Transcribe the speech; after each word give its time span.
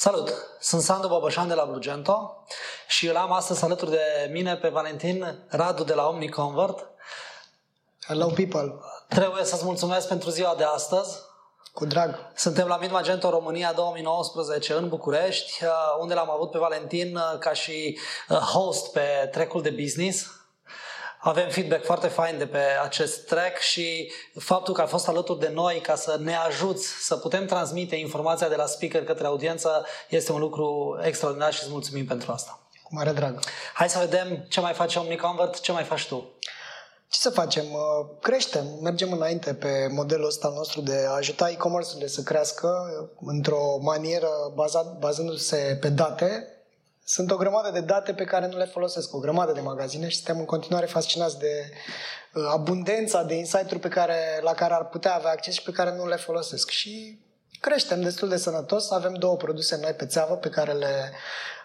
Salut! 0.00 0.32
Sunt 0.60 0.82
Sandu 0.82 1.08
Bobășan 1.08 1.48
de 1.48 1.54
la 1.54 1.64
Blugento 1.64 2.44
și 2.88 3.08
îl 3.08 3.16
am 3.16 3.32
astăzi 3.32 3.64
alături 3.64 3.90
de 3.90 4.28
mine 4.32 4.56
pe 4.56 4.68
Valentin 4.68 5.46
Radu 5.48 5.84
de 5.84 5.94
la 5.94 6.06
OmniConvert. 6.06 6.86
Hello 8.06 8.26
people! 8.26 8.74
Trebuie 9.08 9.44
să-ți 9.44 9.64
mulțumesc 9.64 10.08
pentru 10.08 10.30
ziua 10.30 10.54
de 10.54 10.64
astăzi. 10.64 11.18
Cu 11.72 11.84
drag! 11.84 12.32
Suntem 12.34 12.66
la 12.66 12.76
Mid 12.76 12.90
Magento 12.90 13.30
România 13.30 13.72
2019 13.72 14.72
în 14.72 14.88
București, 14.88 15.64
uh, 15.64 15.70
unde 16.00 16.14
l-am 16.14 16.30
avut 16.30 16.50
pe 16.50 16.58
Valentin 16.58 17.16
uh, 17.16 17.38
ca 17.38 17.52
și 17.52 17.98
uh, 18.28 18.36
host 18.36 18.92
pe 18.92 19.28
trecul 19.32 19.62
de 19.62 19.70
business 19.70 20.37
avem 21.20 21.48
feedback 21.48 21.84
foarte 21.84 22.08
fain 22.08 22.38
de 22.38 22.46
pe 22.46 22.60
acest 22.82 23.26
track 23.26 23.58
și 23.58 24.12
faptul 24.38 24.74
că 24.74 24.80
a 24.80 24.86
fost 24.86 25.08
alături 25.08 25.38
de 25.38 25.50
noi 25.54 25.80
ca 25.80 25.94
să 25.94 26.18
ne 26.20 26.34
ajuți 26.34 26.86
să 27.00 27.16
putem 27.16 27.46
transmite 27.46 27.96
informația 27.96 28.48
de 28.48 28.54
la 28.54 28.66
speaker 28.66 29.04
către 29.04 29.26
audiență 29.26 29.86
este 30.08 30.32
un 30.32 30.40
lucru 30.40 30.98
extraordinar 31.02 31.52
și 31.52 31.62
îți 31.62 31.72
mulțumim 31.72 32.06
pentru 32.06 32.32
asta. 32.32 32.60
Cu 32.82 32.94
mare 32.94 33.12
drag. 33.12 33.38
Hai 33.74 33.88
să 33.88 33.98
vedem 33.98 34.46
ce 34.48 34.60
mai 34.60 34.72
face 34.72 34.98
OmniConvert, 34.98 35.60
ce 35.60 35.72
mai 35.72 35.84
faci 35.84 36.06
tu. 36.06 36.32
Ce 37.08 37.18
să 37.18 37.30
facem? 37.30 37.64
Creștem, 38.20 38.66
mergem 38.82 39.12
înainte 39.12 39.54
pe 39.54 39.88
modelul 39.90 40.26
ăsta 40.26 40.48
nostru 40.48 40.80
de 40.80 41.04
a 41.08 41.14
ajuta 41.14 41.50
e-commerce-urile 41.50 42.08
să 42.08 42.22
crească 42.22 42.68
într-o 43.20 43.78
manieră 43.80 44.28
bazat, 44.54 44.98
bazându-se 44.98 45.78
pe 45.80 45.88
date, 45.88 46.57
sunt 47.10 47.30
o 47.30 47.36
grămadă 47.36 47.70
de 47.70 47.80
date 47.80 48.12
pe 48.14 48.24
care 48.24 48.46
nu 48.46 48.56
le 48.56 48.64
folosesc, 48.64 49.14
o 49.14 49.18
grămadă 49.18 49.52
de 49.52 49.60
magazine 49.60 50.08
și 50.08 50.16
suntem 50.16 50.38
în 50.38 50.44
continuare 50.44 50.86
fascinați 50.86 51.38
de 51.38 51.70
uh, 52.34 52.42
abundența 52.52 53.22
de 53.22 53.34
insight-uri 53.34 53.80
pe 53.80 53.88
care, 53.88 54.40
la 54.42 54.52
care 54.52 54.74
ar 54.74 54.84
putea 54.84 55.14
avea 55.14 55.30
acces 55.30 55.54
și 55.54 55.62
pe 55.62 55.70
care 55.70 55.94
nu 55.96 56.06
le 56.06 56.16
folosesc. 56.16 56.70
Și 56.70 57.20
creștem 57.60 58.00
destul 58.00 58.28
de 58.28 58.36
sănătos. 58.36 58.90
Avem 58.90 59.14
două 59.14 59.36
produse 59.36 59.78
noi 59.80 59.92
pe 59.92 60.06
țeavă 60.06 60.34
pe 60.34 60.48
care 60.48 60.72
le, 60.72 61.12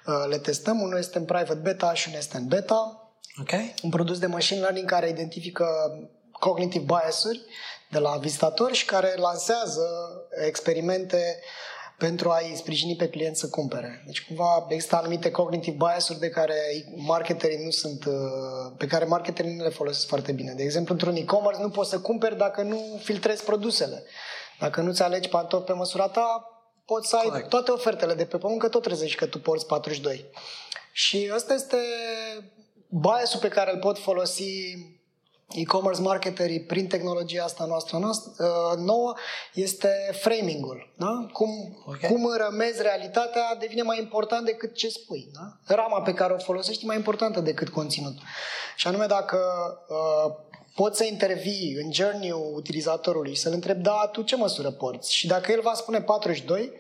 uh, 0.05 0.25
le 0.29 0.37
testăm. 0.37 0.81
Unul 0.81 0.97
este 0.97 1.17
în 1.17 1.25
private 1.25 1.53
beta 1.53 1.93
și 1.93 2.07
unul 2.07 2.19
este 2.19 2.37
în 2.37 2.47
beta. 2.47 3.11
Okay. 3.41 3.73
Un 3.83 3.89
produs 3.89 4.19
de 4.19 4.25
machine 4.25 4.59
learning 4.59 4.89
care 4.89 5.09
identifică 5.09 5.67
cognitive 6.31 6.85
bias-uri 6.85 7.41
de 7.89 7.99
la 7.99 8.17
vizitatori 8.17 8.73
și 8.73 8.85
care 8.85 9.13
lansează 9.15 9.87
experimente 10.45 11.39
pentru 12.07 12.29
a-i 12.29 12.53
sprijini 12.55 12.95
pe 12.95 13.09
client 13.09 13.35
să 13.35 13.49
cumpere. 13.49 14.03
Deci 14.05 14.25
cumva 14.25 14.65
există 14.69 14.95
anumite 14.95 15.31
cognitive 15.31 15.75
bias-uri 15.75 16.19
de 16.19 16.29
care 16.29 16.55
marketerii 16.95 17.63
nu 17.63 17.69
sunt, 17.69 18.05
uh, 18.05 18.13
pe 18.77 18.87
care 18.87 19.05
marketerii 19.05 19.55
nu 19.55 19.63
le 19.63 19.69
folosesc 19.69 20.07
foarte 20.07 20.31
bine. 20.31 20.53
De 20.53 20.63
exemplu, 20.63 20.93
într-un 20.93 21.15
e-commerce 21.15 21.61
nu 21.61 21.69
poți 21.69 21.89
să 21.89 21.99
cumperi 21.99 22.37
dacă 22.37 22.61
nu 22.61 22.99
filtrezi 23.03 23.43
produsele. 23.43 24.03
Dacă 24.59 24.81
nu-ți 24.81 25.01
alegi 25.01 25.29
pantofi 25.29 25.65
pe 25.65 25.73
măsura 25.73 26.07
ta, 26.07 26.47
poți 26.85 27.09
să 27.09 27.15
ai 27.15 27.27
Correct. 27.27 27.49
toate 27.49 27.71
ofertele 27.71 28.13
de 28.13 28.25
pe 28.25 28.37
pământ, 28.37 28.59
că 28.59 28.67
tot 28.67 28.81
trezești 28.81 29.17
că 29.17 29.25
tu 29.25 29.39
porți 29.39 29.65
42. 29.65 30.25
Și 30.91 31.31
ăsta 31.35 31.53
este 31.53 31.77
biasul 32.89 33.39
pe 33.39 33.47
care 33.47 33.73
îl 33.73 33.79
pot 33.79 33.97
folosi 33.97 34.75
e-commerce 35.53 36.01
marketerii 36.01 36.61
prin 36.61 36.87
tehnologia 36.87 37.43
asta 37.43 37.65
noastră, 37.65 37.97
noastră 37.97 38.45
uh, 38.45 38.77
nouă 38.77 39.13
este 39.53 39.89
framing-ul. 40.21 40.93
Da? 40.97 41.27
Cum, 41.31 41.49
okay. 41.85 42.09
cum 42.09 42.33
rămezi 42.37 42.81
realitatea 42.81 43.55
devine 43.59 43.81
mai 43.81 43.97
important 43.97 44.45
decât 44.45 44.75
ce 44.75 44.89
spui. 44.89 45.29
Da? 45.33 45.75
Rama 45.75 46.01
pe 46.01 46.13
care 46.13 46.33
o 46.33 46.37
folosești 46.37 46.83
e 46.83 46.87
mai 46.87 46.95
importantă 46.95 47.39
decât 47.39 47.69
conținut. 47.69 48.17
Și 48.75 48.87
anume 48.87 49.05
dacă 49.05 49.37
uh, 49.89 50.33
poți 50.75 50.97
să 50.97 51.03
intervii 51.03 51.77
în 51.83 51.93
journey-ul 51.93 52.53
utilizatorului 52.55 53.33
și 53.33 53.41
să-l 53.41 53.53
întrebi, 53.53 53.81
da, 53.81 54.09
tu 54.11 54.21
ce 54.21 54.35
măsură 54.35 54.71
porți? 54.71 55.13
Și 55.13 55.27
dacă 55.27 55.51
el 55.51 55.61
va 55.61 55.73
spune 55.73 56.01
42, 56.01 56.71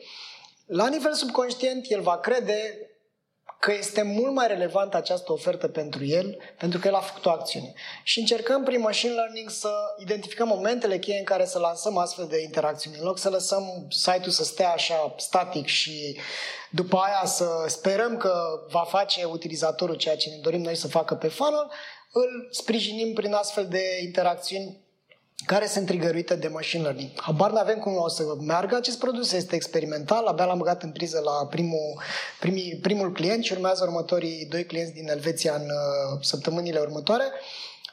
la 0.65 0.87
nivel 0.87 1.13
subconștient, 1.13 1.85
el 1.89 2.01
va 2.01 2.17
crede 2.17 2.82
că 3.63 3.73
este 3.77 4.01
mult 4.01 4.33
mai 4.33 4.47
relevantă 4.47 4.97
această 4.97 5.31
ofertă 5.31 5.67
pentru 5.67 6.05
el, 6.05 6.37
pentru 6.57 6.79
că 6.79 6.87
el 6.87 6.93
a 6.93 6.99
făcut 6.99 7.25
o 7.25 7.29
acțiune. 7.29 7.73
Și 8.03 8.19
încercăm 8.19 8.63
prin 8.63 8.79
machine 8.79 9.13
learning 9.13 9.49
să 9.49 9.71
identificăm 9.97 10.47
momentele 10.47 10.99
cheie 10.99 11.17
în 11.17 11.23
care 11.23 11.45
să 11.45 11.59
lansăm 11.59 11.97
astfel 11.97 12.27
de 12.27 12.41
interacțiuni. 12.41 12.97
În 12.99 13.05
loc 13.05 13.17
să 13.17 13.29
lăsăm 13.29 13.85
site-ul 13.89 14.31
să 14.31 14.43
stea 14.43 14.71
așa 14.71 15.13
static 15.17 15.65
și 15.65 16.17
după 16.69 16.97
aia 16.97 17.25
să 17.25 17.47
sperăm 17.67 18.17
că 18.17 18.33
va 18.69 18.83
face 18.83 19.23
utilizatorul 19.23 19.95
ceea 19.95 20.15
ce 20.15 20.29
ne 20.29 20.37
dorim 20.41 20.61
noi 20.61 20.75
să 20.75 20.87
facă 20.87 21.15
pe 21.15 21.27
funnel, 21.27 21.71
îl 22.11 22.47
sprijinim 22.51 23.13
prin 23.13 23.33
astfel 23.33 23.67
de 23.67 23.83
interacțiuni 24.01 24.82
care 25.45 25.67
sunt 25.67 25.85
trigăruite 25.85 26.35
de 26.35 26.47
machine 26.47 26.83
learning. 26.83 27.09
Habar 27.15 27.51
nu 27.51 27.57
avem 27.57 27.79
cum 27.79 27.95
o 27.95 28.07
să 28.07 28.23
meargă 28.39 28.75
acest 28.75 28.99
produs, 28.99 29.31
este 29.31 29.55
experimental, 29.55 30.25
abia 30.25 30.45
l-am 30.45 30.57
băgat 30.57 30.83
în 30.83 30.91
priză 30.91 31.19
la 31.23 31.47
primul, 31.47 32.01
primii, 32.39 32.79
primul 32.81 33.11
client 33.11 33.43
și 33.43 33.53
urmează 33.53 33.83
următorii 33.83 34.45
doi 34.49 34.65
clienți 34.65 34.93
din 34.93 35.09
Elveția 35.09 35.53
în 35.53 35.61
uh, 35.61 36.19
săptămânile 36.21 36.79
următoare 36.79 37.23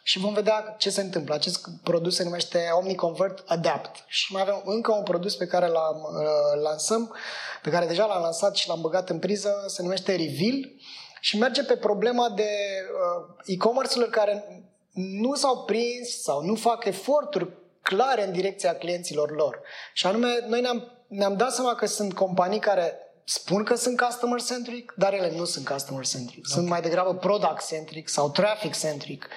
și 0.02 0.18
vom 0.18 0.32
vedea 0.32 0.74
ce 0.78 0.90
se 0.90 1.00
întâmplă. 1.00 1.34
Acest 1.34 1.68
produs 1.82 2.14
se 2.14 2.24
numește 2.24 2.68
OmniConvert 2.72 3.42
Adapt 3.46 4.04
și 4.06 4.32
mai 4.32 4.42
avem 4.42 4.62
încă 4.64 4.92
un 4.92 5.02
produs 5.02 5.34
pe 5.34 5.46
care 5.46 5.66
l-am 5.66 5.96
uh, 5.96 6.62
lansăm, 6.62 7.14
pe 7.62 7.70
care 7.70 7.86
deja 7.86 8.06
l-am 8.06 8.22
lansat 8.22 8.56
și 8.56 8.68
l-am 8.68 8.80
băgat 8.80 9.10
în 9.10 9.18
priză, 9.18 9.64
se 9.66 9.82
numește 9.82 10.10
Reveal 10.10 10.72
și 11.20 11.38
merge 11.38 11.62
pe 11.62 11.76
problema 11.76 12.32
de 12.36 12.42
uh, 12.42 13.34
e-commerce-urilor 13.44 14.10
care 14.14 14.64
nu 14.92 15.34
s-au 15.34 15.64
prins 15.64 16.22
sau 16.22 16.42
nu 16.42 16.54
fac 16.54 16.84
eforturi 16.84 17.48
clare 17.82 18.26
în 18.26 18.32
direcția 18.32 18.74
clienților 18.74 19.30
lor. 19.30 19.60
Și 19.92 20.06
anume, 20.06 20.44
noi 20.46 20.60
ne-am, 20.60 21.04
ne-am 21.06 21.36
dat 21.36 21.52
seama 21.52 21.74
că 21.74 21.86
sunt 21.86 22.14
companii 22.14 22.58
care 22.58 22.98
spun 23.24 23.64
că 23.64 23.74
sunt 23.74 24.00
customer-centric, 24.00 24.94
dar 24.96 25.12
ele 25.12 25.30
nu 25.36 25.44
sunt 25.44 25.68
customer-centric. 25.68 26.38
Okay. 26.38 26.52
Sunt 26.54 26.68
mai 26.68 26.80
degrabă 26.80 27.14
product-centric 27.14 28.08
sau 28.08 28.30
traffic-centric. 28.30 29.28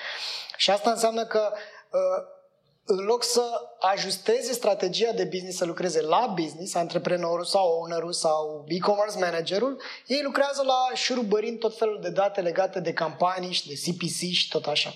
Și 0.58 0.72
asta 0.72 0.90
înseamnă 0.90 1.26
că 1.26 1.52
uh, 1.54 2.32
în 2.86 3.06
loc 3.06 3.24
să 3.24 3.42
ajusteze 3.80 4.54
strategia 4.54 5.12
de 5.12 5.24
business, 5.24 5.58
să 5.58 5.66
lucreze 5.66 6.02
la 6.02 6.34
business, 6.36 6.76
antreprenorul 6.76 7.46
sau 7.46 7.80
ownerul 7.80 8.14
sau 8.14 8.66
e-commerce 8.68 9.20
managerul, 9.20 9.82
ei 10.08 10.22
lucrează 10.24 10.64
la 10.64 10.96
șurubărind 10.96 11.60
tot 11.60 11.78
felul 11.78 12.00
de 12.02 12.10
date 12.10 12.42
legate 12.42 12.80
de 12.80 12.94
campanii 12.94 13.52
și 13.52 13.68
de 13.68 13.74
CPC 13.74 14.32
și 14.32 14.48
tot 14.50 14.66
așa 14.66 14.94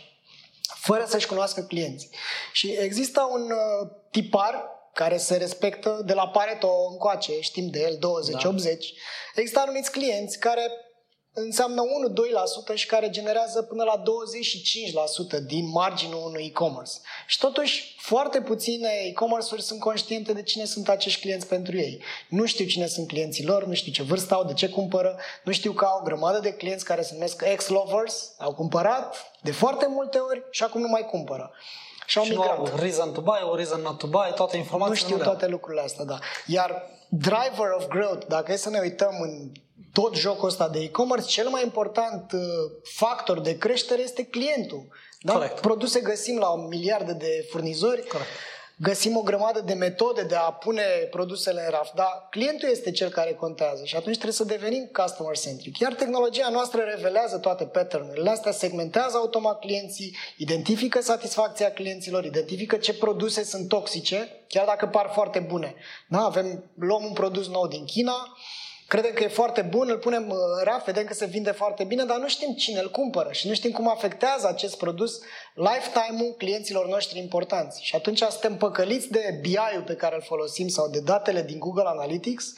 fără 0.87 1.05
să-și 1.07 1.27
cunoască 1.27 1.61
clienții. 1.61 2.09
Și 2.51 2.77
există 2.79 3.27
un 3.31 3.41
uh, 3.41 3.89
tipar 4.11 4.53
care 4.93 5.17
se 5.17 5.37
respectă 5.37 6.01
de 6.05 6.13
la 6.13 6.27
Pareto 6.27 6.69
încoace, 6.91 7.39
știm 7.39 7.69
de 7.69 7.79
el, 7.79 7.95
20-80. 7.95 7.99
Da. 7.99 8.49
Există 9.35 9.59
anumiți 9.59 9.91
clienți 9.91 10.39
care 10.39 10.71
înseamnă 11.45 11.81
1-2% 12.71 12.73
și 12.73 12.85
care 12.85 13.09
generează 13.09 13.61
până 13.61 13.83
la 13.83 14.03
25% 15.39 15.45
din 15.45 15.69
marginul 15.69 16.25
unui 16.25 16.45
e-commerce. 16.45 16.91
Și 17.27 17.37
totuși, 17.37 17.95
foarte 17.99 18.41
puține 18.41 18.89
e-commerce-uri 19.05 19.61
sunt 19.61 19.79
conștiente 19.79 20.33
de 20.33 20.43
cine 20.43 20.65
sunt 20.65 20.89
acești 20.89 21.21
clienți 21.21 21.47
pentru 21.47 21.77
ei. 21.77 22.03
Nu 22.29 22.45
știu 22.45 22.65
cine 22.65 22.87
sunt 22.87 23.07
clienții 23.07 23.45
lor, 23.45 23.65
nu 23.65 23.73
știu 23.73 23.91
ce 23.91 24.03
vârstă 24.03 24.33
au, 24.33 24.43
de 24.43 24.53
ce 24.53 24.69
cumpără, 24.69 25.19
nu 25.43 25.51
știu 25.51 25.71
că 25.71 25.85
au 25.85 25.99
o 25.99 26.03
grămadă 26.03 26.39
de 26.39 26.53
clienți 26.53 26.85
care 26.85 27.01
se 27.01 27.13
numesc 27.13 27.41
ex-lovers, 27.45 28.33
au 28.37 28.53
cumpărat 28.53 29.31
de 29.41 29.51
foarte 29.51 29.87
multe 29.89 30.17
ori 30.17 30.43
și 30.51 30.63
acum 30.63 30.81
nu 30.81 30.87
mai 30.87 31.05
cumpără. 31.05 31.51
Și 32.05 32.17
au 32.17 32.23
și 32.23 32.29
migrat. 32.29 32.57
Nu 32.57 32.63
au 32.63 32.77
reason 32.79 33.11
to 33.11 33.21
buy, 33.21 33.39
o 33.41 33.55
reason 33.55 33.81
not 33.81 33.97
to 33.97 34.07
buy, 34.07 34.31
toate 34.35 34.57
informațiile. 34.57 35.09
Nu 35.09 35.15
știu 35.15 35.23
toate 35.23 35.47
lucrurile 35.47 35.81
astea, 35.81 36.05
da. 36.05 36.19
Iar 36.45 36.83
driver 37.09 37.69
of 37.77 37.87
growth, 37.87 38.25
dacă 38.27 38.51
e 38.51 38.55
să 38.55 38.69
ne 38.69 38.79
uităm 38.79 39.15
în 39.21 39.51
tot 40.01 40.15
jocul 40.15 40.47
ăsta 40.47 40.69
de 40.69 40.79
e-commerce, 40.79 41.27
cel 41.27 41.47
mai 41.47 41.63
important 41.63 42.31
uh, 42.31 42.41
factor 42.83 43.39
de 43.39 43.57
creștere 43.57 44.01
este 44.01 44.25
clientul. 44.25 44.87
Da? 45.21 45.33
Corect. 45.33 45.59
Produse 45.59 45.99
găsim 45.99 46.37
la 46.37 46.49
un 46.49 46.67
miliarde 46.67 47.13
de 47.13 47.47
furnizori, 47.49 48.07
Corect. 48.07 48.29
găsim 48.75 49.17
o 49.17 49.21
grămadă 49.21 49.61
de 49.65 49.73
metode 49.73 50.23
de 50.23 50.35
a 50.35 50.51
pune 50.51 50.83
produsele 51.11 51.61
în 51.65 51.71
raft, 51.71 51.93
dar 51.93 52.27
clientul 52.29 52.69
este 52.71 52.91
cel 52.91 53.09
care 53.09 53.33
contează 53.33 53.85
și 53.85 53.95
atunci 53.95 54.15
trebuie 54.15 54.35
să 54.35 54.43
devenim 54.43 54.89
customer-centric. 54.93 55.79
Iar 55.79 55.93
tehnologia 55.93 56.49
noastră 56.49 56.81
revelează 56.81 57.37
toate 57.37 57.63
pattern-urile 57.63 58.29
astea, 58.29 58.51
segmentează 58.51 59.17
automat 59.17 59.59
clienții, 59.59 60.15
identifică 60.37 61.01
satisfacția 61.01 61.71
clienților, 61.71 62.25
identifică 62.25 62.75
ce 62.75 62.93
produse 62.93 63.43
sunt 63.43 63.67
toxice, 63.67 64.45
chiar 64.47 64.65
dacă 64.65 64.85
par 64.85 65.09
foarte 65.13 65.39
bune. 65.39 65.75
Da? 66.09 66.23
Avem, 66.23 66.63
luăm 66.75 67.03
un 67.03 67.13
produs 67.13 67.47
nou 67.47 67.67
din 67.67 67.85
China, 67.85 68.37
credem 68.87 69.13
că 69.13 69.23
e 69.23 69.27
foarte 69.27 69.61
bun, 69.61 69.89
îl 69.89 69.97
punem 69.97 70.29
în 70.29 70.63
raf, 70.63 70.85
vedem 70.85 71.05
că 71.05 71.13
se 71.13 71.25
vinde 71.25 71.51
foarte 71.51 71.83
bine, 71.83 72.03
dar 72.03 72.17
nu 72.17 72.27
știm 72.27 72.53
cine 72.53 72.79
îl 72.79 72.91
cumpără 72.91 73.29
și 73.31 73.47
nu 73.47 73.53
știm 73.53 73.71
cum 73.71 73.89
afectează 73.89 74.47
acest 74.47 74.77
produs 74.77 75.19
lifetime-ul 75.53 76.35
clienților 76.37 76.87
noștri 76.87 77.19
importanți. 77.19 77.83
Și 77.83 77.95
atunci 77.95 78.21
suntem 78.21 78.57
păcăliți 78.57 79.11
de 79.11 79.39
BI-ul 79.41 79.83
pe 79.85 79.95
care 79.95 80.15
îl 80.15 80.21
folosim 80.21 80.67
sau 80.67 80.89
de 80.89 80.99
datele 80.99 81.41
din 81.41 81.59
Google 81.59 81.83
Analytics 81.85 82.53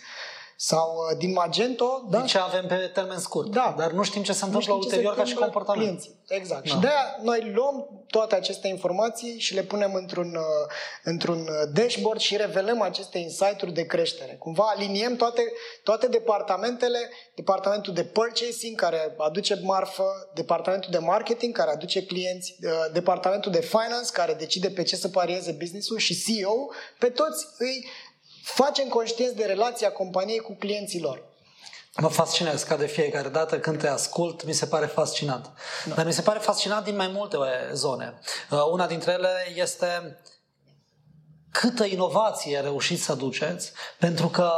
sau 0.61 0.95
uh, 1.11 1.17
din 1.17 1.31
Magento. 1.31 2.05
Da? 2.09 2.21
ce 2.21 2.37
avem 2.37 2.65
pe 2.67 2.75
termen 2.75 3.17
scurt. 3.17 3.51
Da. 3.51 3.75
Dar 3.77 3.91
nu 3.91 4.03
știm 4.03 4.23
ce 4.23 4.33
se 4.33 4.45
întâmplă 4.45 4.73
ulterior 4.73 5.15
ca 5.15 5.23
și 5.23 5.33
comportament. 5.33 5.85
Clienții. 5.85 6.15
Exact. 6.27 6.67
Da. 6.67 6.73
Și 6.73 6.79
de-aia 6.79 7.17
noi 7.21 7.51
luăm 7.55 8.03
toate 8.07 8.35
aceste 8.35 8.67
informații 8.67 9.39
și 9.39 9.53
le 9.53 9.61
punem 9.61 9.93
într-un, 9.93 10.35
uh, 10.35 10.73
într-un 11.03 11.39
uh, 11.39 11.69
dashboard 11.73 12.19
și 12.19 12.37
revelăm 12.37 12.81
aceste 12.81 13.17
insight-uri 13.17 13.73
de 13.73 13.85
creștere. 13.85 14.35
Cumva 14.39 14.63
aliniem 14.75 15.15
toate, 15.15 15.41
toate 15.83 16.07
departamentele, 16.07 17.09
departamentul 17.35 17.93
de 17.93 18.03
purchasing 18.03 18.79
care 18.79 19.15
aduce 19.17 19.59
marfă, 19.63 20.29
departamentul 20.33 20.91
de 20.91 20.97
marketing 20.97 21.57
care 21.57 21.71
aduce 21.71 22.05
clienți, 22.05 22.55
departamentul 22.93 23.51
de 23.51 23.61
finance 23.61 24.11
care 24.11 24.33
decide 24.33 24.69
pe 24.69 24.83
ce 24.83 24.95
să 24.95 25.07
parieze 25.07 25.51
business-ul 25.51 25.97
și 25.97 26.23
CEO, 26.23 26.69
pe 26.97 27.09
toți 27.09 27.47
îi 27.57 27.87
facem 28.43 28.87
conștienți 28.87 29.35
de 29.35 29.45
relația 29.45 29.91
companiei 29.91 30.39
cu 30.39 30.55
clienții 30.55 31.01
lor. 31.01 31.27
Mă 31.97 32.07
fascinează 32.07 32.65
ca 32.65 32.75
de 32.75 32.85
fiecare 32.85 33.29
dată 33.29 33.59
când 33.59 33.79
te 33.79 33.87
ascult, 33.87 34.43
mi 34.45 34.53
se 34.53 34.65
pare 34.65 34.85
fascinant. 34.85 35.51
Da. 35.85 35.95
Dar 35.95 36.05
mi 36.05 36.13
se 36.13 36.21
pare 36.21 36.39
fascinant 36.39 36.83
din 36.83 36.95
mai 36.95 37.07
multe 37.07 37.37
zone. 37.73 38.19
Uh, 38.49 38.59
una 38.71 38.87
dintre 38.87 39.11
ele 39.11 39.53
este 39.55 40.19
câtă 41.51 41.85
inovație 41.85 42.59
reușiți 42.59 43.03
să 43.03 43.11
aduceți, 43.11 43.71
pentru 43.99 44.27
că 44.27 44.51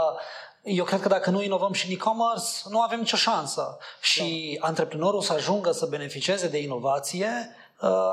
eu 0.64 0.84
cred 0.84 1.00
că 1.02 1.08
dacă 1.08 1.30
nu 1.30 1.42
inovăm 1.42 1.74
și 1.74 1.88
în 1.88 1.94
e-commerce, 1.94 2.48
nu 2.70 2.82
avem 2.82 3.00
nicio 3.00 3.18
șansă. 3.18 3.78
Și 4.02 4.58
da. 4.62 4.68
antreprenorul 4.68 5.22
să 5.22 5.34
ajungă 5.34 5.72
să 5.72 5.86
beneficieze 5.86 6.48
de 6.48 6.58
inovație 6.58 7.30
Uh, 7.30 7.61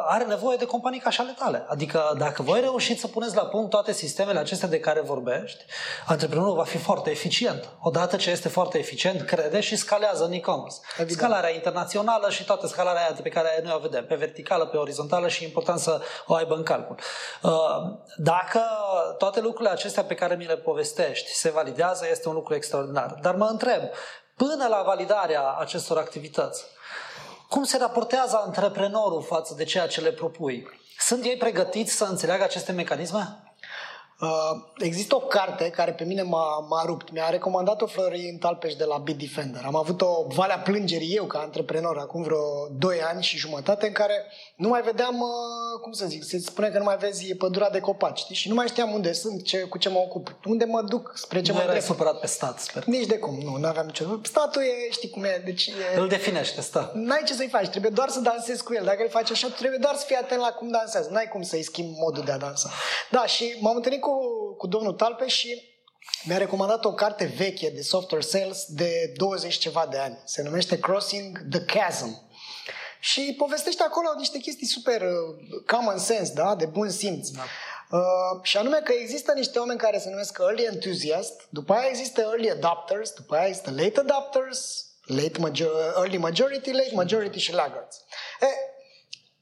are 0.06 0.24
nevoie 0.24 0.56
de 0.56 0.64
companii 0.64 1.00
ca 1.00 1.10
și 1.10 1.20
ale 1.20 1.34
tale. 1.38 1.64
Adică 1.68 2.14
dacă 2.18 2.42
voi 2.42 2.60
reușiți 2.60 3.00
să 3.00 3.06
puneți 3.06 3.34
la 3.34 3.46
punct 3.46 3.70
toate 3.70 3.92
sistemele 3.92 4.38
acestea 4.38 4.68
de 4.68 4.80
care 4.80 5.00
vorbești, 5.00 5.64
antreprenorul 6.06 6.54
va 6.54 6.64
fi 6.64 6.78
foarte 6.78 7.10
eficient. 7.10 7.68
Odată 7.82 8.16
ce 8.16 8.30
este 8.30 8.48
foarte 8.48 8.78
eficient, 8.78 9.22
crede 9.22 9.60
și 9.60 9.76
scalează 9.76 10.24
în 10.24 10.32
e-commerce. 10.32 10.76
Evident. 10.92 11.18
Scalarea 11.18 11.54
internațională 11.54 12.30
și 12.30 12.44
toată 12.44 12.66
scalarea 12.66 13.00
aia 13.00 13.16
pe 13.22 13.28
care 13.28 13.60
noi 13.62 13.72
o 13.76 13.80
vedem, 13.80 14.06
pe 14.06 14.14
verticală, 14.14 14.66
pe 14.66 14.76
orizontală 14.76 15.28
și 15.28 15.42
e 15.42 15.46
important 15.46 15.78
să 15.78 16.00
o 16.26 16.34
aibă 16.34 16.54
în 16.54 16.62
calcul. 16.62 16.98
Uh, 17.42 17.50
dacă 18.16 18.60
toate 19.18 19.40
lucrurile 19.40 19.70
acestea 19.70 20.02
pe 20.02 20.14
care 20.14 20.34
mi 20.34 20.46
le 20.46 20.56
povestești 20.56 21.32
se 21.32 21.50
validează, 21.50 22.06
este 22.10 22.28
un 22.28 22.34
lucru 22.34 22.54
extraordinar. 22.54 23.18
Dar 23.22 23.34
mă 23.34 23.46
întreb, 23.50 23.82
până 24.36 24.66
la 24.68 24.82
validarea 24.86 25.56
acestor 25.58 25.98
activități, 25.98 26.64
cum 27.48 27.64
se 27.64 27.76
raportează 27.76 28.42
antreprenorul 28.44 29.22
față 29.22 29.54
de 29.54 29.64
ceea 29.64 29.86
ce 29.86 30.00
le 30.00 30.12
propui? 30.12 30.66
Sunt 30.98 31.24
ei 31.24 31.36
pregătiți 31.36 31.96
să 31.96 32.04
înțeleagă 32.04 32.42
aceste 32.42 32.72
mecanisme? 32.72 33.47
Uh, 34.20 34.28
există 34.78 35.14
o 35.14 35.18
carte 35.18 35.70
care 35.70 35.92
pe 35.92 36.04
mine 36.04 36.22
m-a, 36.22 36.66
m-a 36.68 36.82
rupt. 36.84 37.10
Mi-a 37.12 37.28
recomandat-o 37.28 37.86
Florin 37.86 38.38
Talpeș 38.38 38.74
de 38.74 38.84
la 38.84 38.96
Bitdefender. 38.96 39.62
Am 39.64 39.76
avut 39.76 40.00
o 40.00 40.26
valea 40.26 40.58
plângerii 40.58 41.14
eu 41.14 41.24
ca 41.24 41.38
antreprenor 41.38 41.98
acum 41.98 42.22
vreo 42.22 42.68
2 42.78 43.00
ani 43.02 43.22
și 43.22 43.36
jumătate 43.36 43.86
în 43.86 43.92
care 43.92 44.24
nu 44.56 44.68
mai 44.68 44.82
vedeam, 44.82 45.20
uh, 45.20 45.80
cum 45.82 45.92
să 45.92 46.06
zic, 46.06 46.24
se 46.24 46.38
spune 46.38 46.68
că 46.68 46.78
nu 46.78 46.84
mai 46.84 46.96
vezi 46.96 47.34
pădura 47.34 47.70
de 47.70 47.80
copaci, 47.80 48.18
știi? 48.18 48.34
Și 48.34 48.48
nu 48.48 48.54
mai 48.54 48.66
știam 48.66 48.92
unde 48.92 49.12
sunt, 49.12 49.44
ce, 49.44 49.58
cu 49.58 49.78
ce 49.78 49.88
mă 49.88 49.98
ocup, 49.98 50.36
unde 50.44 50.64
mă 50.64 50.82
duc, 50.82 51.12
spre 51.14 51.42
ce 51.42 51.52
nu 51.52 51.58
mă 51.58 51.64
erai 51.64 51.80
supărat 51.80 52.20
pe 52.20 52.26
stat, 52.26 52.58
sper. 52.58 52.84
Nici 52.84 53.06
de 53.06 53.18
cum, 53.18 53.38
nu, 53.42 53.56
nu 53.56 53.66
aveam 53.66 53.86
nicio... 53.86 54.04
Statul 54.22 54.62
e, 54.62 54.90
știi 54.90 55.10
cum 55.10 55.24
e, 55.24 55.42
deci... 55.44 55.66
E... 55.66 55.98
Îl 55.98 56.08
definește, 56.08 56.60
stă. 56.60 56.90
N-ai 56.94 57.22
ce 57.26 57.34
să-i 57.34 57.48
faci, 57.48 57.68
trebuie 57.68 57.90
doar 57.94 58.08
să 58.08 58.20
dansezi 58.20 58.62
cu 58.62 58.74
el. 58.74 58.84
Dacă 58.84 59.02
îl 59.02 59.08
faci 59.08 59.30
așa, 59.30 59.48
trebuie 59.48 59.78
doar 59.80 59.94
să 59.94 60.04
fii 60.06 60.16
atent 60.16 60.40
la 60.40 60.52
cum 60.52 60.68
dansează. 60.68 61.08
N-ai 61.10 61.28
cum 61.28 61.42
să-i 61.42 61.62
schimbi 61.62 61.98
modul 61.98 62.24
de 62.24 62.32
a 62.32 62.38
dansa. 62.38 62.70
Da, 63.10 63.26
și 63.26 63.56
m-am 63.60 63.76
întâlnit 63.76 64.00
cu, 64.00 64.07
cu 64.56 64.66
domnul 64.66 64.92
Talpe 64.92 65.26
și 65.26 65.76
mi-a 66.24 66.36
recomandat 66.36 66.84
o 66.84 66.92
carte 66.92 67.24
veche 67.36 67.70
de 67.70 67.82
software 67.82 68.24
sales 68.24 68.64
de 68.68 69.12
20 69.16 69.54
ceva 69.54 69.86
de 69.90 69.98
ani. 69.98 70.18
Se 70.24 70.42
numește 70.42 70.78
Crossing 70.78 71.48
the 71.50 71.60
Chasm. 71.60 72.26
Și 73.00 73.34
povestește 73.38 73.82
acolo 73.82 74.08
niște 74.16 74.38
chestii 74.38 74.66
super 74.66 75.02
uh, 75.02 75.62
common 75.66 75.98
sense, 75.98 76.32
da? 76.32 76.54
de 76.54 76.66
bun 76.66 76.90
simț. 76.90 77.28
Da. 77.28 77.42
Uh, 77.90 78.42
și 78.42 78.56
anume 78.56 78.80
că 78.84 78.92
există 78.92 79.32
niște 79.32 79.58
oameni 79.58 79.78
care 79.78 79.98
se 79.98 80.10
numesc 80.10 80.38
early 80.40 80.64
enthusiast, 80.64 81.46
după 81.50 81.72
aia 81.72 81.88
există 81.88 82.20
early 82.20 82.50
adopters, 82.50 83.10
după 83.12 83.34
aia 83.34 83.46
există 83.46 83.70
late 83.70 84.00
adopters, 84.00 84.86
late 85.06 85.38
major- 85.38 85.94
early 85.96 86.16
majority, 86.16 86.70
late 86.70 86.94
majority 86.94 87.38
și 87.38 87.52
laggards. 87.52 88.04
E, 88.40 88.46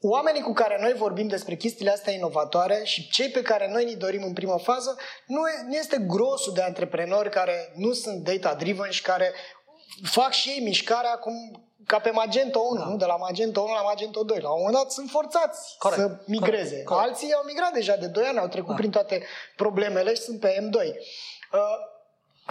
oamenii 0.00 0.42
cu 0.42 0.52
care 0.52 0.78
noi 0.80 0.92
vorbim 0.92 1.26
despre 1.26 1.54
chestiile 1.56 1.90
astea 1.90 2.12
inovatoare 2.12 2.80
și 2.84 3.08
cei 3.08 3.28
pe 3.28 3.42
care 3.42 3.70
noi 3.70 3.84
ni 3.84 3.94
dorim 3.94 4.22
în 4.22 4.32
primă 4.32 4.58
fază, 4.58 4.96
nu, 5.26 5.40
nu 5.66 5.74
este 5.74 6.04
grosul 6.06 6.52
de 6.52 6.62
antreprenori 6.62 7.30
care 7.30 7.72
nu 7.74 7.92
sunt 7.92 8.24
data-driven 8.24 8.90
și 8.90 9.02
care 9.02 9.32
fac 10.02 10.32
și 10.32 10.48
ei 10.48 10.60
mișcarea 10.60 11.14
cum 11.14 11.34
ca 11.86 11.98
pe 11.98 12.10
Magento 12.10 12.58
1, 12.58 12.80
da. 12.80 12.88
nu? 12.88 12.96
de 12.96 13.04
la 13.04 13.16
Magento 13.16 13.60
1 13.60 13.72
la 13.72 13.82
Magento 13.82 14.22
2. 14.22 14.40
La 14.40 14.50
un 14.50 14.56
moment 14.58 14.76
dat 14.76 14.92
sunt 14.92 15.10
forțați 15.10 15.76
corect, 15.78 16.00
să 16.00 16.16
migreze. 16.26 16.68
Corect, 16.68 16.86
corect. 16.86 17.08
Alții 17.08 17.32
au 17.32 17.42
migrat 17.46 17.72
deja 17.72 17.96
de 17.96 18.06
2 18.06 18.24
ani, 18.24 18.38
au 18.38 18.48
trecut 18.48 18.70
da. 18.70 18.74
prin 18.74 18.90
toate 18.90 19.22
problemele 19.56 20.14
și 20.14 20.20
sunt 20.20 20.40
pe 20.40 20.68
M2. 20.68 20.74
Uh, 20.76 21.60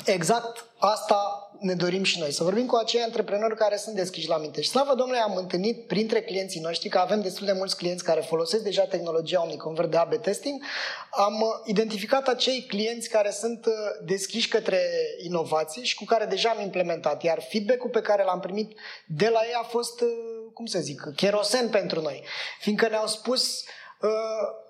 Exact 0.04 0.66
asta 0.78 1.50
ne 1.60 1.74
dorim 1.74 2.04
și 2.04 2.20
noi, 2.20 2.32
să 2.32 2.44
vorbim 2.44 2.66
cu 2.66 2.76
acei 2.76 3.02
antreprenori 3.02 3.56
care 3.56 3.76
sunt 3.76 3.96
deschiși 3.96 4.28
la 4.28 4.38
minte. 4.38 4.62
Și 4.62 4.70
slavă 4.70 4.96
Domnului, 4.96 5.22
am 5.22 5.36
întâlnit 5.36 5.88
printre 5.88 6.22
clienții 6.22 6.62
noștri, 6.62 6.90
că 6.90 6.98
avem 6.98 7.22
destul 7.22 7.46
de 7.46 7.52
mulți 7.52 7.78
clienți 7.78 8.04
care 8.04 8.22
folosesc 8.22 8.64
deja 8.64 8.84
tehnologia 8.84 9.42
Omniconvert 9.42 9.92
de 9.92 9.98
AB 9.98 10.16
testing, 10.16 10.64
am 11.10 11.62
identificat 11.66 12.28
acei 12.28 12.66
clienți 12.68 13.10
care 13.10 13.30
sunt 13.32 13.66
uh, 13.66 13.74
deschiși 14.06 14.48
către 14.48 14.80
inovații 15.24 15.84
și 15.84 15.96
cu 15.96 16.06
care 16.06 16.26
deja 16.26 16.50
am 16.50 16.62
implementat. 16.62 17.24
Iar 17.24 17.42
feedback-ul 17.50 17.90
pe 17.90 18.02
care 18.02 18.24
l-am 18.24 18.40
primit 18.40 18.80
de 19.06 19.30
la 19.30 19.40
ei 19.46 19.54
a 19.54 19.64
fost, 19.64 20.02
uh, 20.02 20.08
cum 20.54 20.66
să 20.66 20.80
zic, 20.80 21.02
cherosen 21.16 21.70
pentru 21.70 22.02
noi. 22.02 22.24
Fiindcă 22.60 22.88
ne-au 22.88 23.08
spus 23.08 23.64
uh, 24.02 24.10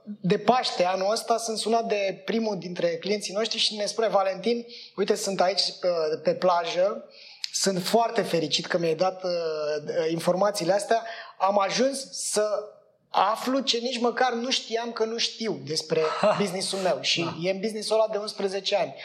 de 0.06 0.38
Paște 0.38 0.84
anul 0.84 1.12
ăsta 1.12 1.38
sunt 1.38 1.58
sunat 1.58 1.86
de 1.88 2.22
primul 2.26 2.58
dintre 2.60 2.88
clienții 2.98 3.34
noștri 3.34 3.58
și 3.58 3.76
ne 3.76 3.86
spune 3.86 4.08
Valentin, 4.08 4.66
uite, 4.96 5.16
sunt 5.16 5.42
aici 5.42 5.62
pe, 5.80 5.88
uh, 5.88 6.20
pe 6.24 6.34
plajă, 6.34 7.10
sunt 7.52 7.84
foarte 7.84 8.22
fericit 8.22 8.66
că 8.66 8.78
mi-ai 8.78 8.96
dat 8.96 9.24
uh, 9.24 9.32
uh 9.88 10.12
informațiile 10.12 10.74
astea, 10.74 11.04
am 11.38 11.60
ajuns 11.60 12.12
să 12.12 12.48
aflu 13.10 13.60
ce 13.60 13.78
nici 13.78 14.00
măcar 14.00 14.34
nu 14.34 14.50
știam 14.50 14.92
că 14.92 15.06
nu 15.06 15.18
știu 15.18 15.62
despre 15.66 16.02
businessul 16.40 16.80
meu 16.80 16.98
și 17.02 17.22
da. 17.22 17.36
e 17.42 17.52
în 17.52 17.60
businessul 17.60 17.96
ăla 17.96 18.08
de 18.12 18.18
11 18.18 18.76
ani. 18.76 18.96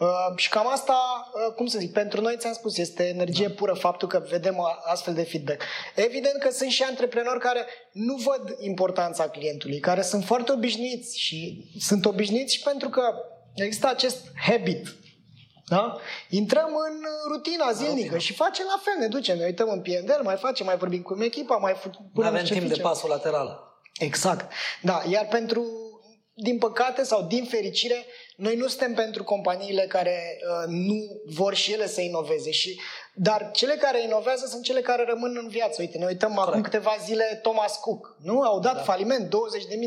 Uh, 0.00 0.36
și 0.36 0.48
cam 0.48 0.66
asta, 0.70 1.30
uh, 1.34 1.54
cum 1.54 1.66
să 1.66 1.78
zic, 1.78 1.92
pentru 1.92 2.20
noi 2.20 2.36
ți-am 2.38 2.52
spus, 2.52 2.76
este 2.76 3.08
energie 3.08 3.46
da. 3.46 3.54
pură 3.54 3.72
faptul 3.72 4.08
că 4.08 4.26
vedem 4.30 4.56
uh, 4.56 4.64
astfel 4.84 5.14
de 5.14 5.22
feedback. 5.22 5.62
Evident 5.94 6.38
că 6.38 6.50
sunt 6.50 6.70
și 6.70 6.82
antreprenori 6.82 7.40
care 7.40 7.66
nu 7.92 8.14
văd 8.14 8.56
importanța 8.58 9.28
clientului, 9.28 9.78
care 9.78 10.02
sunt 10.02 10.24
foarte 10.24 10.52
obișnuiți 10.52 11.18
și 11.18 11.70
sunt 11.78 12.04
obișnuiți 12.04 12.54
și 12.54 12.62
pentru 12.62 12.88
că 12.88 13.02
există 13.54 13.88
acest 13.88 14.18
habit 14.46 14.94
da? 15.70 15.96
Intrăm 16.28 16.68
în 16.90 17.02
rutina 17.32 17.72
zilnică 17.72 18.02
rutina. 18.02 18.18
și 18.18 18.32
facem 18.32 18.64
la 18.68 18.80
fel, 18.82 18.94
ne 18.98 19.06
ducem, 19.06 19.38
ne 19.38 19.44
uităm 19.44 19.68
în 19.68 19.80
P&L, 19.80 20.22
mai 20.22 20.36
facem, 20.36 20.66
mai 20.66 20.76
vorbim 20.76 21.02
cu 21.02 21.22
echipa, 21.22 21.56
mai 21.56 21.76
punem 22.14 22.34
avem 22.34 22.44
timp 22.44 22.68
de 22.68 22.80
pasul 22.80 23.08
lateral. 23.08 23.60
Exact. 23.98 24.52
Da, 24.82 25.02
iar 25.08 25.26
pentru, 25.26 25.66
din 26.34 26.58
păcate 26.58 27.02
sau 27.02 27.22
din 27.22 27.44
fericire, 27.44 28.04
noi 28.40 28.56
nu 28.56 28.66
suntem 28.66 28.94
pentru 28.94 29.24
companiile 29.24 29.86
care 29.86 30.38
uh, 30.40 30.64
nu 30.66 31.20
vor 31.24 31.54
și 31.54 31.72
ele 31.72 31.86
să 31.86 32.00
inoveze, 32.00 32.50
și, 32.50 32.80
dar 33.14 33.50
cele 33.52 33.74
care 33.74 34.02
inovează 34.02 34.46
sunt 34.46 34.62
cele 34.62 34.80
care 34.80 35.04
rămân 35.08 35.36
în 35.42 35.48
viață. 35.48 35.76
Uite, 35.80 35.98
ne 35.98 36.06
uităm 36.06 36.28
Corect. 36.28 36.48
acum 36.48 36.62
câteva 36.62 36.96
zile 37.04 37.38
Thomas 37.42 37.76
Cook, 37.76 38.16
nu? 38.22 38.40
Au 38.40 38.60
dat 38.60 38.74
da. 38.74 38.82
faliment, 38.82 39.26
20.000 39.26 39.30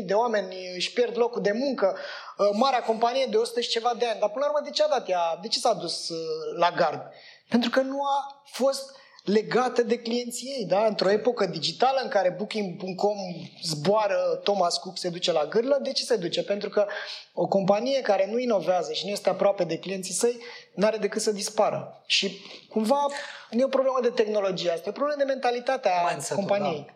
de 0.06 0.14
oameni 0.14 0.56
își 0.74 0.92
pierd 0.92 1.16
locul 1.16 1.42
de 1.42 1.52
muncă, 1.52 1.96
uh, 2.38 2.48
marea 2.52 2.82
companie 2.82 3.26
de 3.30 3.36
100 3.36 3.60
și 3.60 3.68
ceva 3.68 3.92
de 3.98 4.06
ani. 4.06 4.20
Dar 4.20 4.30
până 4.30 4.44
la 4.44 4.50
urmă, 4.50 4.64
de 4.64 4.70
ce 4.70 4.82
a 4.82 4.88
dat 4.88 5.08
ea? 5.08 5.38
De 5.42 5.48
ce 5.48 5.58
s-a 5.58 5.72
dus 5.72 6.08
uh, 6.08 6.18
la 6.58 6.70
gard? 6.70 7.02
Pentru 7.48 7.70
că 7.70 7.80
nu 7.80 8.02
a 8.02 8.42
fost 8.44 8.96
legată 9.24 9.82
de 9.82 9.98
clienții 9.98 10.54
ei, 10.58 10.64
da? 10.64 10.86
Într-o 10.86 11.10
epocă 11.10 11.46
digitală 11.46 12.00
în 12.02 12.08
care 12.08 12.34
Booking.com 12.36 13.16
zboară, 13.62 14.40
Thomas 14.42 14.76
Cook 14.76 14.98
se 14.98 15.08
duce 15.08 15.32
la 15.32 15.44
gârlă, 15.44 15.78
de 15.82 15.92
ce 15.92 16.04
se 16.04 16.16
duce? 16.16 16.42
Pentru 16.42 16.68
că 16.68 16.86
o 17.32 17.46
companie 17.46 18.00
care 18.00 18.28
nu 18.30 18.38
inovează 18.38 18.92
și 18.92 19.04
nu 19.04 19.10
este 19.10 19.28
aproape 19.28 19.64
de 19.64 19.78
clienții 19.78 20.14
săi, 20.14 20.38
nu 20.74 20.86
are 20.86 20.96
decât 20.96 21.22
să 21.22 21.32
dispară. 21.32 22.02
Și 22.06 22.40
cumva 22.68 23.06
nu 23.50 23.60
e 23.60 23.64
o 23.64 23.68
problemă 23.68 23.98
de 24.02 24.08
tehnologie 24.08 24.70
asta, 24.70 24.82
e 24.86 24.90
o 24.90 24.92
problemă 24.92 25.18
de 25.18 25.32
mentalitate 25.32 25.88
a 25.88 26.10
Mindset-ul, 26.10 26.36
companiei. 26.36 26.92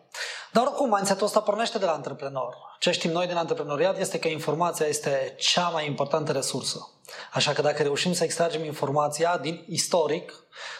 Dar 0.51 0.65
oricum, 0.65 0.89
mindset-ul 0.89 1.25
ăsta 1.25 1.39
pornește 1.39 1.77
de 1.77 1.85
la 1.85 1.91
antreprenor. 1.91 2.55
Ce 2.79 2.91
știm 2.91 3.11
noi 3.11 3.27
din 3.27 3.35
antreprenoriat 3.35 3.99
este 3.99 4.19
că 4.19 4.27
informația 4.27 4.85
este 4.85 5.35
cea 5.37 5.69
mai 5.69 5.85
importantă 5.85 6.31
resursă. 6.31 6.89
Așa 7.33 7.51
că 7.51 7.61
dacă 7.61 7.83
reușim 7.83 8.13
să 8.13 8.23
extragem 8.23 8.63
informația 8.63 9.37
din 9.37 9.65
istoric, 9.67 10.33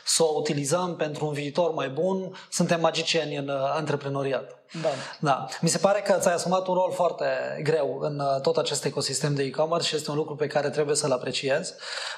să 0.05 0.23
o 0.23 0.37
utilizăm 0.37 0.95
pentru 0.95 1.25
un 1.25 1.33
viitor 1.33 1.71
mai 1.73 1.89
bun, 1.89 2.35
suntem 2.49 2.79
magicieni 2.79 3.35
în 3.35 3.47
uh, 3.47 3.71
antreprenoriat. 3.73 4.59
Da. 4.81 4.89
da. 5.19 5.45
Mi 5.61 5.69
se 5.69 5.77
pare 5.77 6.01
că 6.01 6.17
ți-ai 6.19 6.33
asumat 6.33 6.67
un 6.67 6.73
rol 6.73 6.91
foarte 6.93 7.25
greu 7.63 7.99
în 8.01 8.19
uh, 8.19 8.41
tot 8.41 8.57
acest 8.57 8.85
ecosistem 8.85 9.35
de 9.35 9.43
e-commerce 9.43 9.87
și 9.87 9.95
este 9.95 10.09
un 10.09 10.15
lucru 10.15 10.35
pe 10.35 10.47
care 10.47 10.69
trebuie 10.69 10.95
să-l 10.95 11.11
apreciez. 11.11 11.73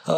Uh, 0.08 0.16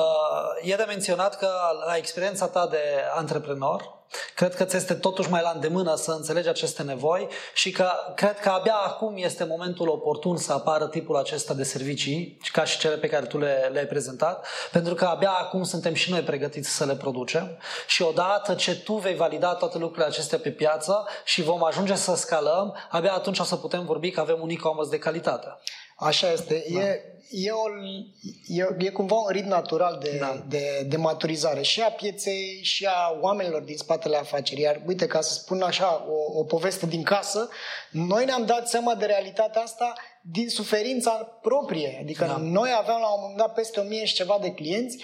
e 0.62 0.76
de 0.76 0.84
menționat 0.88 1.38
că 1.38 1.50
la 1.86 1.96
experiența 1.96 2.48
ta 2.48 2.68
de 2.68 2.82
antreprenor, 3.16 4.03
Cred 4.36 4.56
că 4.56 4.64
ți 4.64 4.76
este 4.76 4.94
totuși 4.94 5.30
mai 5.30 5.42
la 5.42 5.52
îndemână 5.54 5.96
să 5.96 6.12
înțelegi 6.12 6.48
aceste 6.48 6.84
nevoi 6.84 7.28
și 7.54 7.72
că 7.72 7.90
cred 8.16 8.40
că 8.40 8.50
abia 8.50 8.76
acum 8.76 9.14
este 9.18 9.44
momentul 9.44 9.90
oportun 9.90 10.38
să 10.38 10.54
apară 10.54 10.88
tipul 10.88 11.16
acesta 11.16 11.54
de 11.54 11.64
servicii, 11.64 12.38
ca 12.52 12.64
și 12.64 12.78
cele 12.78 12.96
pe 12.96 13.08
care 13.08 13.26
tu 13.26 13.38
le, 13.38 13.70
le-ai 13.72 13.86
prezentat, 13.86 14.48
pentru 14.72 14.94
că 14.94 15.06
abia 15.06 15.32
acum 15.32 15.64
suntem 15.64 15.94
și 15.94 16.12
noi 16.12 16.22
pregătiți 16.22 16.70
să 16.70 16.86
le 16.86 16.96
producem 16.96 17.58
și 17.88 18.02
odată 18.02 18.54
ce 18.54 18.76
tu 18.76 18.94
vei 18.94 19.16
valida 19.16 19.54
toate 19.54 19.78
lucrurile 19.78 20.06
acestea 20.06 20.38
pe 20.38 20.50
piață 20.50 21.08
și 21.24 21.42
vom 21.42 21.64
ajunge 21.64 21.96
să 21.96 22.16
scalăm, 22.16 22.76
abia 22.90 23.14
atunci 23.14 23.40
o 23.40 23.44
să 23.44 23.56
putem 23.56 23.86
vorbi 23.86 24.12
că 24.12 24.20
avem 24.20 24.38
un 24.42 24.50
e-commerce 24.50 24.90
de 24.90 24.98
calitate. 24.98 25.58
Așa 26.04 26.32
este. 26.32 26.64
Da. 26.74 26.80
E, 26.80 27.02
e, 27.30 27.52
o, 27.52 27.64
e, 28.48 28.86
e 28.86 28.90
cumva 28.90 29.16
un 29.16 29.30
ritm 29.30 29.48
natural 29.48 30.00
de, 30.02 30.18
da. 30.20 30.44
de, 30.48 30.86
de 30.88 30.98
maturizare 30.98 31.62
și 31.62 31.82
a 31.82 31.90
pieței 31.90 32.60
și 32.62 32.86
a 32.86 33.18
oamenilor 33.22 33.62
din 33.62 33.78
spatele 33.78 34.18
afacerii. 34.18 34.64
Iar 34.64 34.82
uite, 34.86 35.08
ca 35.08 35.22
să 35.22 35.34
spun 35.34 35.62
așa 35.62 36.06
o, 36.10 36.40
o 36.40 36.44
poveste 36.44 36.86
din 36.86 37.04
casă, 37.04 37.50
noi 37.92 38.26
ne-am 38.26 38.46
dat 38.46 38.70
seama 38.70 38.96
de 38.96 39.06
realitatea 39.06 39.62
asta 39.62 39.94
din 40.22 40.50
suferința 40.50 41.12
proprie. 41.42 41.98
Adică 42.02 42.26
da. 42.26 42.38
noi 42.38 42.70
aveam 42.78 43.00
la 43.00 43.14
un 43.14 43.20
moment 43.22 43.38
dat 43.38 43.54
peste 43.54 43.80
o 43.80 43.84
mie 43.84 44.06
și 44.06 44.14
ceva 44.14 44.38
de 44.42 44.52
clienți 44.52 44.98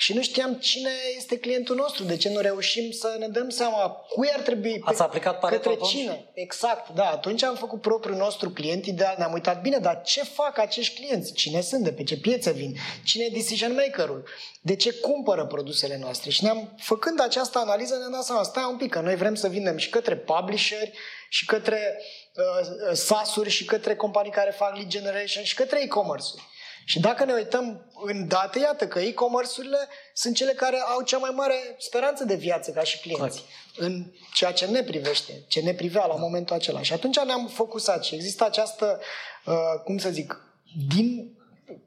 și 0.00 0.12
nu 0.12 0.22
știam 0.22 0.54
cine 0.54 0.90
este 1.16 1.38
clientul 1.38 1.76
nostru, 1.76 2.04
de 2.04 2.16
ce 2.16 2.28
nu 2.28 2.40
reușim 2.40 2.90
să 2.90 3.16
ne 3.18 3.28
dăm 3.28 3.48
seama 3.48 3.88
cui 3.88 4.30
ar 4.32 4.40
trebui, 4.40 4.80
Ați 4.84 5.02
aplicat 5.02 5.38
Pareto 5.38 5.62
către 5.62 5.72
atunci? 5.72 5.90
cine. 5.90 6.30
Exact, 6.34 6.88
da. 6.94 7.10
Atunci 7.10 7.42
am 7.42 7.54
făcut 7.54 7.80
propriul 7.80 8.16
nostru 8.16 8.50
client 8.50 8.86
ideal, 8.86 9.14
ne-am 9.18 9.32
uitat 9.32 9.60
bine, 9.60 9.78
dar 9.78 10.02
ce 10.02 10.24
fac 10.24 10.58
acești 10.58 11.00
clienți? 11.00 11.32
Cine 11.32 11.60
sunt, 11.60 11.84
de 11.84 11.92
pe 11.92 12.02
ce 12.02 12.16
piețe 12.16 12.52
vin? 12.52 12.76
Cine 13.04 13.24
e 13.24 13.28
decision 13.28 13.74
makerul? 13.74 14.28
De 14.60 14.76
ce 14.76 14.92
cumpără 14.92 15.46
produsele 15.46 15.98
noastre? 16.00 16.30
Și 16.30 16.44
ne-am, 16.44 16.74
făcând 16.78 17.20
această 17.20 17.58
analiză, 17.58 17.96
ne-am 17.96 18.12
dat 18.12 18.24
seama, 18.24 18.42
stai 18.42 18.68
un 18.70 18.76
pic, 18.76 18.90
că 18.90 19.00
noi 19.00 19.16
vrem 19.16 19.34
să 19.34 19.48
vindem 19.48 19.76
și 19.76 19.90
către 19.90 20.16
publisheri, 20.16 20.92
și 21.28 21.44
către 21.44 22.02
uh, 22.34 22.88
uh 22.90 22.96
SaaS-uri, 22.96 23.50
și 23.50 23.64
către 23.64 23.96
companii 23.96 24.30
care 24.30 24.50
fac 24.50 24.74
lead 24.74 24.88
generation, 24.88 25.44
și 25.44 25.54
către 25.54 25.82
e-commerce-uri. 25.82 26.48
Și 26.90 27.00
dacă 27.00 27.24
ne 27.24 27.32
uităm 27.32 27.90
în 28.04 28.28
date, 28.28 28.58
iată 28.58 28.86
că 28.86 28.98
e-commerce-urile 28.98 29.88
sunt 30.14 30.34
cele 30.36 30.52
care 30.52 30.76
au 30.76 31.02
cea 31.02 31.18
mai 31.18 31.30
mare 31.34 31.54
speranță 31.78 32.24
de 32.24 32.34
viață 32.34 32.70
ca 32.70 32.82
și 32.82 33.00
clienți. 33.00 33.20
Corect. 33.20 33.44
În 33.76 34.12
ceea 34.34 34.52
ce 34.52 34.66
ne 34.66 34.82
privește, 34.82 35.44
ce 35.48 35.60
ne 35.60 35.74
privea 35.74 36.06
la 36.06 36.14
momentul 36.14 36.56
acela. 36.56 36.82
Și 36.82 36.92
atunci 36.92 37.18
ne-am 37.18 37.46
focusat 37.46 38.04
și 38.04 38.14
există 38.14 38.44
această, 38.44 39.00
uh, 39.46 39.54
cum 39.84 39.98
să 39.98 40.10
zic, 40.10 40.40
din 40.88 41.36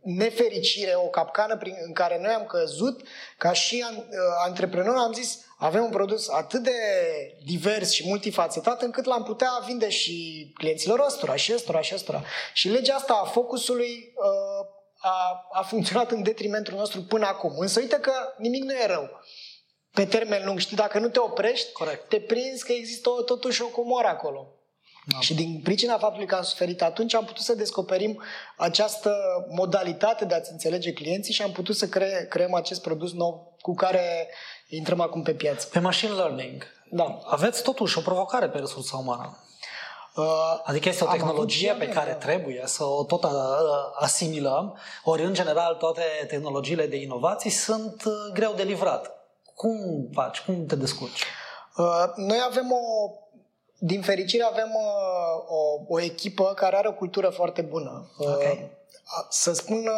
nefericire, 0.01 0.93
o 0.95 1.07
capcană 1.07 1.57
prin, 1.57 1.75
în 1.85 1.93
care 1.93 2.19
noi 2.21 2.33
am 2.33 2.45
căzut, 2.45 3.07
ca 3.37 3.53
și 3.53 3.85
an, 3.87 3.95
uh, 3.95 4.03
antreprenor 4.45 4.95
am 4.95 5.13
zis, 5.13 5.39
avem 5.57 5.83
un 5.83 5.89
produs 5.89 6.29
atât 6.29 6.63
de 6.63 6.71
divers 7.45 7.91
și 7.91 8.07
multifacetat 8.07 8.81
încât 8.81 9.05
l-am 9.05 9.23
putea 9.23 9.63
vinde 9.65 9.89
și 9.89 10.51
clienților 10.53 11.03
ăstora, 11.05 11.35
și 11.35 11.53
ăstora, 11.53 11.81
și 11.81 11.93
ăstora. 11.93 12.23
Și 12.53 12.69
legea 12.69 12.95
asta 12.95 13.21
a 13.23 13.29
focusului 13.29 14.13
uh, 14.15 14.81
a, 15.03 15.47
a 15.51 15.61
funcționat 15.61 16.11
în 16.11 16.23
detrimentul 16.23 16.73
nostru 16.73 17.01
până 17.01 17.25
acum. 17.25 17.53
Însă 17.57 17.79
uite 17.79 17.95
că 17.95 18.13
nimic 18.37 18.63
nu 18.63 18.73
e 18.73 18.85
rău. 18.85 19.09
Pe 19.91 20.05
termen 20.05 20.45
lung, 20.45 20.59
știi, 20.59 20.75
dacă 20.75 20.99
nu 20.99 21.07
te 21.07 21.19
oprești, 21.19 21.71
Corect. 21.71 22.09
te 22.09 22.19
prinzi 22.19 22.65
că 22.65 22.71
există 22.71 23.09
o, 23.09 23.21
totuși 23.21 23.61
o 23.61 23.67
comoră 23.67 24.07
acolo. 24.07 24.47
Da. 25.05 25.19
Și 25.19 25.33
din 25.33 25.59
pricina 25.63 25.97
faptului 25.97 26.27
că 26.27 26.35
am 26.35 26.43
suferit 26.43 26.81
atunci, 26.81 27.13
am 27.13 27.25
putut 27.25 27.43
să 27.43 27.55
descoperim 27.55 28.21
această 28.57 29.15
modalitate 29.49 30.25
de 30.25 30.33
a-ți 30.33 30.51
înțelege 30.51 30.93
clienții 30.93 31.33
și 31.33 31.41
am 31.41 31.51
putut 31.51 31.75
să 31.75 31.87
cre- 31.87 32.25
creăm 32.29 32.53
acest 32.53 32.81
produs 32.81 33.13
nou 33.13 33.57
cu 33.61 33.73
care 33.73 34.29
intrăm 34.67 34.99
acum 34.99 35.21
pe 35.21 35.33
piață. 35.33 35.67
Pe 35.71 35.79
machine 35.79 36.11
learning. 36.11 36.63
Da. 36.89 37.19
Aveți 37.25 37.63
totuși 37.63 37.97
o 37.97 38.01
provocare 38.01 38.49
pe 38.49 38.57
resursa 38.57 38.97
umană. 38.97 39.42
Uh, 40.15 40.59
adică 40.63 40.89
este 40.89 41.03
o 41.03 41.07
tehnologie 41.07 41.73
pe 41.73 41.87
care 41.87 42.13
trebuie 42.13 42.63
să 42.65 42.83
o 42.83 43.03
tot 43.03 43.23
uh, 43.23 43.31
asimilăm, 43.95 44.77
ori 45.03 45.23
în 45.23 45.33
general 45.33 45.75
toate 45.75 46.01
tehnologiile 46.27 46.85
de 46.85 46.95
inovații 46.95 47.49
sunt 47.49 48.03
uh, 48.05 48.13
greu 48.33 48.53
de 48.53 48.63
livrat. 48.63 49.11
Cum 49.55 50.07
faci? 50.13 50.39
Cum 50.39 50.65
te 50.65 50.75
descurci? 50.75 51.23
Noi 52.15 52.37
avem 52.49 52.71
o 52.71 53.11
din 53.85 54.01
fericire 54.01 54.43
avem 54.43 54.71
o, 55.47 55.83
o 55.87 56.01
echipă 56.01 56.53
care 56.55 56.75
are 56.75 56.87
o 56.87 56.93
cultură 56.93 57.29
foarte 57.29 57.61
bună. 57.61 58.11
Okay. 58.17 58.71
Să 59.29 59.53
spun, 59.53 59.89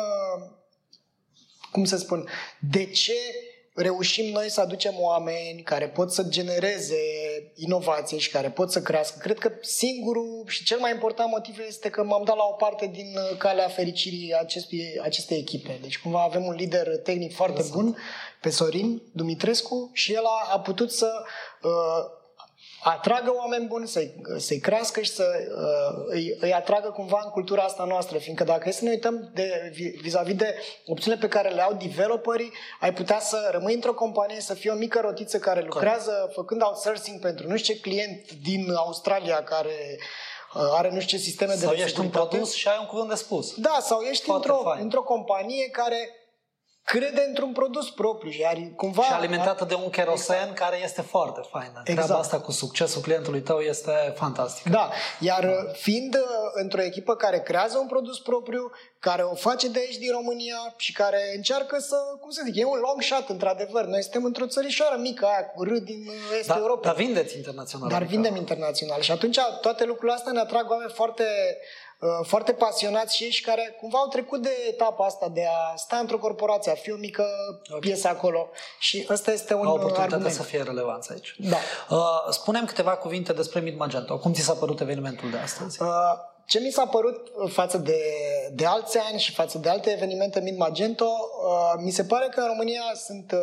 cum 1.72 1.86
să 1.86 1.98
spun, 1.98 2.28
de 2.60 2.86
ce 2.86 3.14
reușim 3.76 4.32
noi 4.32 4.50
să 4.50 4.62
aducem 4.62 4.94
oameni 4.98 5.62
care 5.64 5.88
pot 5.88 6.12
să 6.12 6.24
genereze 6.24 6.96
inovație 7.56 8.18
și 8.18 8.30
care 8.30 8.50
pot 8.50 8.72
să 8.72 8.82
crească. 8.82 9.18
Cred 9.22 9.38
că 9.38 9.52
singurul 9.62 10.44
și 10.48 10.64
cel 10.64 10.80
mai 10.80 10.92
important 10.92 11.30
motiv 11.30 11.60
este 11.68 11.90
că 11.90 12.04
m-am 12.04 12.24
dat 12.24 12.36
la 12.36 12.44
o 12.44 12.54
parte 12.54 12.86
din 12.94 13.16
uh, 13.16 13.38
calea 13.38 13.68
fericirii 13.68 14.36
acestui, 14.40 15.00
acestei 15.02 15.38
echipe. 15.38 15.80
Deci 15.82 16.00
cumva 16.00 16.22
avem 16.22 16.46
un 16.46 16.54
lider 16.54 16.98
tehnic 16.98 17.34
foarte 17.34 17.66
bun, 17.72 17.98
pe 18.42 18.50
Sorin 18.50 19.02
Dumitrescu, 19.12 19.90
și 19.94 20.14
el 20.14 20.26
a, 20.26 20.54
a 20.54 20.60
putut 20.60 20.92
să 20.92 21.24
uh, 21.62 21.70
atragă 22.90 23.34
oameni 23.36 23.66
buni, 23.66 23.88
să-i, 23.88 24.14
să-i 24.38 24.60
crească 24.60 25.02
și 25.02 25.10
să 25.10 25.26
uh, 25.58 26.06
îi, 26.08 26.38
îi 26.40 26.54
atragă 26.54 26.90
cumva 26.90 27.22
în 27.24 27.30
cultura 27.30 27.64
asta 27.64 27.84
noastră. 27.84 28.18
Fiindcă 28.18 28.44
dacă 28.44 28.70
e 28.70 28.72
să 28.72 28.84
ne 28.84 28.90
uităm 28.90 29.32
de, 29.34 29.72
vis-a-vis 30.02 30.36
de 30.36 30.56
opțiunile 30.86 31.22
pe 31.22 31.34
care 31.34 31.50
le 31.50 31.62
au 31.62 31.74
developerii, 31.74 32.52
ai 32.80 32.94
putea 32.94 33.20
să 33.20 33.50
rămâi 33.52 33.74
într-o 33.74 33.94
companie, 33.94 34.42
să 34.42 34.54
fie 34.54 34.72
o 34.72 34.76
mică 34.76 35.00
rotiță 35.00 35.38
care 35.38 35.62
lucrează 35.62 36.12
Corect. 36.12 36.34
făcând 36.34 36.64
outsourcing 36.64 37.20
pentru 37.20 37.48
nu 37.48 37.58
știu 37.58 37.74
ce 37.74 37.80
client 37.80 38.32
din 38.32 38.72
Australia 38.76 39.44
care 39.44 40.00
uh, 40.56 40.62
are 40.74 40.90
nu 40.92 41.00
știu 41.00 41.18
ce 41.18 41.24
sisteme 41.24 41.52
sau 41.52 41.60
de 41.60 41.66
Sau 41.66 41.86
ești 41.86 42.00
un 42.00 42.10
produs 42.10 42.54
și 42.54 42.68
ai 42.68 42.78
un 42.80 42.86
cuvânt 42.86 43.10
de 43.10 43.16
spus. 43.16 43.54
Da, 43.56 43.78
sau 43.82 44.02
ești 44.02 44.30
într-o, 44.30 44.62
într-o 44.80 45.02
companie 45.04 45.70
care 45.70 46.10
crede 46.86 47.24
într-un 47.28 47.52
produs 47.52 47.90
propriu. 47.90 48.32
Iar 48.40 48.58
cumva, 48.76 49.04
și 49.04 49.12
alimentată 49.12 49.66
de 49.66 49.74
un 49.74 49.90
kerosen 49.90 50.36
exact. 50.36 50.58
care 50.58 50.78
este 50.84 51.02
foarte 51.02 51.42
faină. 51.52 51.82
Exact. 51.84 52.06
Treaba 52.06 52.22
asta 52.22 52.40
cu 52.40 52.52
succesul 52.52 53.02
clientului 53.02 53.42
tău 53.42 53.60
este 53.60 54.14
fantastic. 54.16 54.72
Da, 54.72 54.90
iar 55.20 55.46
da. 55.46 55.72
fiind 55.72 56.14
uh, 56.16 56.22
într-o 56.54 56.82
echipă 56.82 57.16
care 57.16 57.40
creează 57.40 57.78
un 57.78 57.88
produs 57.88 58.20
propriu, 58.20 58.72
care 59.00 59.22
o 59.22 59.36
face 59.36 59.68
de 59.70 59.80
aici 59.80 59.98
din 59.98 60.12
România 60.12 60.74
și 60.78 60.92
care 60.94 61.20
încearcă 61.36 61.80
să, 61.80 61.96
cum 62.20 62.30
să 62.30 62.42
zic, 62.46 62.56
e 62.56 62.66
un 62.66 62.80
long 62.80 63.02
shot 63.02 63.30
într-adevăr. 63.30 63.86
Noi 63.86 64.02
suntem 64.02 64.24
într-o 64.24 64.48
țărișoară 64.48 64.98
mică 65.00 65.26
aia 65.26 65.46
cu 65.46 65.64
râd 65.64 65.84
din 65.84 66.06
uh, 66.08 66.38
Est 66.40 66.48
da, 66.48 66.56
Europa. 66.58 66.88
Dar 66.88 66.96
vindeți 66.96 67.36
internațional. 67.36 67.90
Dar 67.90 68.02
adică. 68.02 68.14
vindem 68.14 68.36
internațional. 68.36 69.02
Și 69.02 69.12
atunci 69.12 69.38
toate 69.62 69.86
lucrurile 69.86 70.18
astea 70.18 70.32
ne 70.32 70.40
atrag 70.40 70.70
oameni 70.70 70.92
foarte 70.92 71.24
Uh, 71.24 71.85
foarte 72.24 72.52
pasionați 72.52 73.16
și 73.16 73.24
ei 73.24 73.30
și 73.30 73.42
care 73.42 73.76
cumva 73.80 73.98
au 73.98 74.08
trecut 74.08 74.42
de 74.42 74.50
etapa 74.70 75.06
asta 75.06 75.30
de 75.30 75.46
a 75.46 75.76
sta 75.76 75.98
într-o 75.98 76.18
corporație, 76.18 76.72
a 76.72 76.76
fi 76.76 76.92
o 76.92 76.98
mică 76.98 77.26
okay. 77.68 77.80
piesă 77.80 78.08
acolo 78.08 78.50
și 78.80 79.08
ăsta 79.10 79.32
este 79.32 79.54
un 79.54 79.66
oportunitate 79.66 80.02
argument. 80.02 80.34
să 80.34 80.44
fie 80.44 80.62
relevanță 80.62 81.14
aici. 81.14 81.36
Da. 81.38 81.58
Uh, 81.90 82.30
spunem 82.30 82.66
câteva 82.66 82.92
cuvinte 82.92 83.34
despre 83.34 83.60
Mid 83.60 83.78
Magento. 83.78 84.18
Cum 84.18 84.34
ți 84.34 84.42
s-a 84.42 84.54
părut 84.54 84.80
evenimentul 84.80 85.32
de 85.32 85.38
astăzi? 85.38 85.82
Uh, 85.82 85.88
ce 86.46 86.60
mi 86.60 86.70
s-a 86.70 86.86
părut 86.86 87.32
față 87.48 87.78
de, 87.78 88.00
de 88.52 88.66
alți 88.66 88.98
ani 88.98 89.20
și 89.20 89.32
față 89.32 89.58
de 89.58 89.70
alte 89.70 89.92
evenimente 89.92 90.40
Mid 90.40 90.58
Magento, 90.58 91.06
uh, 91.06 91.82
mi 91.84 91.92
se 91.92 92.04
pare 92.04 92.28
că 92.32 92.40
în 92.40 92.48
România 92.48 92.82
sunt 93.06 93.32
uh, 93.32 93.40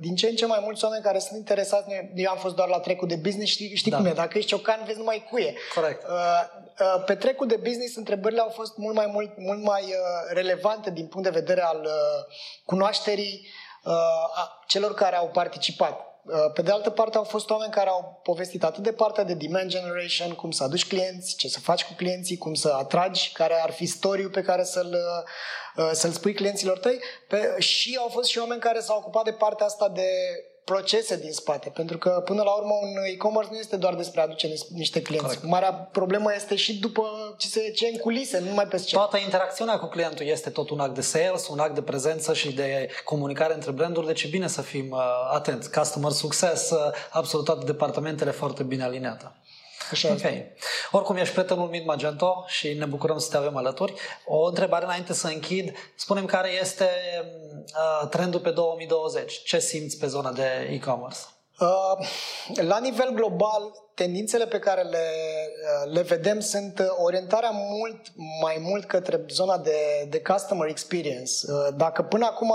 din 0.00 0.14
ce 0.14 0.28
în 0.28 0.34
ce 0.34 0.46
mai 0.46 0.60
mulți 0.62 0.84
oameni 0.84 1.02
care 1.02 1.18
sunt 1.18 1.38
interesați. 1.38 1.86
Eu 2.14 2.30
am 2.30 2.36
fost 2.36 2.54
doar 2.54 2.68
la 2.68 2.78
trecul 2.78 3.08
de 3.08 3.16
business, 3.16 3.50
știi, 3.50 3.74
știi 3.74 3.90
da. 3.90 3.96
cum 3.96 4.06
e, 4.06 4.12
dacă 4.12 4.38
ești 4.38 4.50
ciocan, 4.50 4.82
vezi 4.86 4.98
numai 4.98 5.26
cuie. 5.30 5.54
Corect. 5.74 6.02
Uh, 6.02 6.12
uh, 6.80 7.04
pe 7.04 7.14
trecul 7.14 7.46
de 7.46 7.56
business, 7.56 7.96
întrebările 7.96 8.40
au 8.40 8.48
fost 8.48 8.76
mult 8.76 8.94
mai, 8.94 9.06
mult, 9.06 9.30
mult 9.36 9.62
mai 9.62 9.82
uh, 9.82 9.92
relevante 10.32 10.90
din 10.90 11.06
punct 11.06 11.30
de 11.30 11.38
vedere 11.38 11.62
al 11.62 11.80
uh, 11.84 12.34
cunoașterii 12.64 13.46
uh, 13.84 13.92
a 14.34 14.62
celor 14.66 14.94
care 14.94 15.16
au 15.16 15.28
participat. 15.28 16.15
Uh, 16.28 16.52
pe 16.54 16.62
de 16.62 16.70
altă 16.70 16.90
parte, 16.90 17.16
au 17.16 17.22
fost 17.24 17.50
oameni 17.50 17.72
care 17.72 17.88
au 17.88 18.20
povestit 18.22 18.64
atât 18.64 18.82
de 18.82 18.92
partea 18.92 19.24
de 19.24 19.34
demand 19.34 19.70
generation, 19.70 20.32
cum 20.32 20.50
să 20.50 20.62
aduci 20.62 20.86
clienți, 20.86 21.36
ce 21.36 21.48
să 21.48 21.60
faci 21.60 21.84
cu 21.84 21.92
clienții, 21.96 22.36
cum 22.36 22.54
să 22.54 22.74
atragi, 22.78 23.32
care 23.32 23.60
ar 23.62 23.70
fi 23.70 23.86
storiul 23.86 24.30
pe 24.30 24.42
care 24.42 24.64
să-l, 24.64 24.96
uh, 25.76 25.90
să-l 25.92 26.10
spui 26.10 26.34
clienților 26.34 26.78
tăi, 26.78 26.98
pe, 27.28 27.54
și 27.58 27.96
au 28.00 28.08
fost 28.08 28.28
și 28.28 28.38
oameni 28.38 28.60
care 28.60 28.80
s-au 28.80 28.98
ocupat 28.98 29.24
de 29.24 29.32
partea 29.32 29.66
asta 29.66 29.88
de 29.88 30.08
procese 30.72 31.16
din 31.16 31.32
spate, 31.32 31.68
pentru 31.68 31.98
că 31.98 32.22
până 32.24 32.42
la 32.42 32.50
urmă 32.50 32.74
un 32.82 32.90
e-commerce 33.12 33.50
nu 33.52 33.58
este 33.58 33.76
doar 33.76 33.94
despre 33.94 34.20
a 34.20 34.22
aduce 34.22 34.54
niște 34.74 35.02
clienți. 35.02 35.26
Correct. 35.26 35.44
Marea 35.44 35.72
problemă 35.72 36.34
este 36.34 36.56
și 36.56 36.78
după 36.78 37.02
ce 37.36 37.46
se 37.46 37.70
ce 37.70 37.86
în 37.86 37.98
culise, 37.98 38.38
nu 38.38 38.48
numai 38.48 38.66
pe 38.66 38.76
scenă. 38.76 39.00
Toată 39.00 39.24
interacțiunea 39.24 39.78
cu 39.78 39.86
clientul 39.86 40.26
este 40.26 40.50
tot 40.50 40.70
un 40.70 40.80
act 40.80 40.94
de 40.94 41.00
sales, 41.00 41.48
un 41.48 41.58
act 41.58 41.74
de 41.74 41.82
prezență 41.82 42.34
și 42.34 42.52
de 42.52 42.88
comunicare 43.04 43.54
între 43.54 43.70
branduri, 43.70 44.06
deci 44.06 44.22
e 44.22 44.28
bine 44.28 44.48
să 44.48 44.62
fim 44.62 44.90
uh, 44.90 44.98
atenți. 45.32 45.70
Customer 45.70 46.10
success, 46.10 46.70
uh, 46.70 46.78
absolut 47.10 47.44
toate 47.44 47.64
departamentele 47.64 48.30
foarte 48.30 48.62
bine 48.62 48.82
aliniate. 48.82 49.32
Așa 49.90 50.08
ok. 50.10 50.20
Oricum, 50.90 51.16
ești 51.16 51.32
prietenul 51.32 51.68
Mid 51.68 51.84
Magento 51.84 52.44
și 52.46 52.72
ne 52.72 52.84
bucurăm 52.84 53.18
să 53.18 53.30
te 53.30 53.36
avem 53.36 53.56
alături. 53.56 53.94
O 54.26 54.46
întrebare 54.46 54.84
înainte 54.84 55.12
să 55.12 55.26
închid. 55.26 55.72
Spunem 55.96 56.24
care 56.24 56.50
este 56.60 56.88
uh, 58.02 58.08
trendul 58.08 58.40
pe 58.40 58.50
2020. 58.50 59.42
Ce 59.42 59.58
simți 59.58 59.98
pe 59.98 60.06
zona 60.06 60.32
de 60.32 60.68
e-commerce? 60.70 61.18
Uh, 61.58 62.06
la 62.54 62.78
nivel 62.78 63.10
global, 63.14 63.72
tendințele 63.94 64.46
pe 64.46 64.58
care 64.58 64.82
le, 64.82 65.08
uh, 65.86 65.92
le 65.92 66.00
vedem 66.00 66.40
sunt 66.40 66.78
uh, 66.78 66.86
orientarea 67.04 67.50
mult 67.50 68.00
mai 68.40 68.56
mult 68.60 68.84
către 68.84 69.24
zona 69.28 69.58
de, 69.58 70.06
de 70.08 70.20
customer 70.20 70.68
experience. 70.68 71.32
Uh, 71.48 71.68
dacă 71.76 72.02
până 72.02 72.24
acum, 72.24 72.54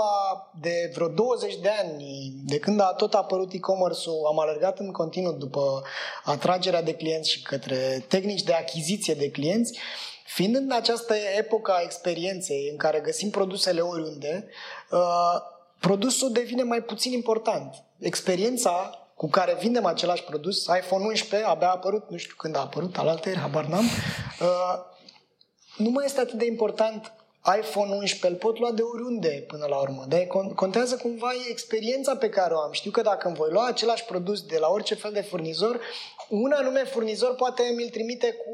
de 0.60 0.90
vreo 0.94 1.08
20 1.08 1.56
de 1.56 1.70
ani, 1.82 2.32
de 2.44 2.58
când 2.58 2.80
a 2.80 2.92
tot 2.96 3.14
apărut 3.14 3.52
e-commerce-ul, 3.52 4.26
am 4.26 4.40
alergat 4.40 4.78
în 4.78 4.92
continuu 4.92 5.32
după 5.32 5.82
atragerea 6.24 6.82
de 6.82 6.94
clienți 6.94 7.30
și 7.30 7.42
către 7.42 8.04
tehnici 8.08 8.42
de 8.42 8.52
achiziție 8.52 9.14
de 9.14 9.30
clienți, 9.30 9.78
fiind 10.26 10.56
în 10.56 10.72
această 10.72 11.14
epocă 11.38 11.72
a 11.72 11.82
experienței 11.82 12.68
în 12.70 12.76
care 12.76 13.00
găsim 13.00 13.30
produsele 13.30 13.80
oriunde, 13.80 14.48
produsul 15.86 16.32
devine 16.32 16.62
mai 16.62 16.80
puțin 16.80 17.12
important. 17.12 17.74
Experiența 17.98 18.90
cu 19.16 19.28
care 19.28 19.56
vindem 19.60 19.84
același 19.84 20.24
produs, 20.24 20.64
iPhone 20.64 21.04
11 21.04 21.48
abia 21.48 21.68
a 21.68 21.70
apărut, 21.70 22.10
nu 22.10 22.16
știu 22.16 22.34
când 22.38 22.56
a 22.56 22.60
apărut, 22.60 22.98
alaltă 22.98 23.30
habar 23.34 23.64
n-am, 23.64 23.84
uh, 23.84 24.78
nu 25.76 25.90
mai 25.90 26.04
este 26.04 26.20
atât 26.20 26.38
de 26.38 26.46
important 26.46 27.12
iPhone 27.60 27.94
11 27.94 28.26
îl 28.26 28.34
pot 28.34 28.58
lua 28.58 28.72
de 28.72 28.82
oriunde 28.82 29.44
până 29.46 29.66
la 29.68 29.80
urmă. 29.80 30.04
Dar 30.08 30.26
contează 30.54 30.96
cumva 30.96 31.30
experiența 31.48 32.16
pe 32.16 32.28
care 32.28 32.54
o 32.54 32.58
am. 32.58 32.72
Știu 32.72 32.90
că 32.90 33.00
dacă 33.00 33.26
îmi 33.26 33.36
voi 33.36 33.50
lua 33.50 33.66
același 33.66 34.04
produs 34.04 34.42
de 34.42 34.58
la 34.58 34.68
orice 34.68 34.94
fel 34.94 35.12
de 35.12 35.20
furnizor, 35.20 35.80
un 36.28 36.52
anume 36.52 36.84
furnizor 36.84 37.34
poate 37.34 37.62
mi-l 37.76 37.88
trimite 37.88 38.32
cu 38.32 38.50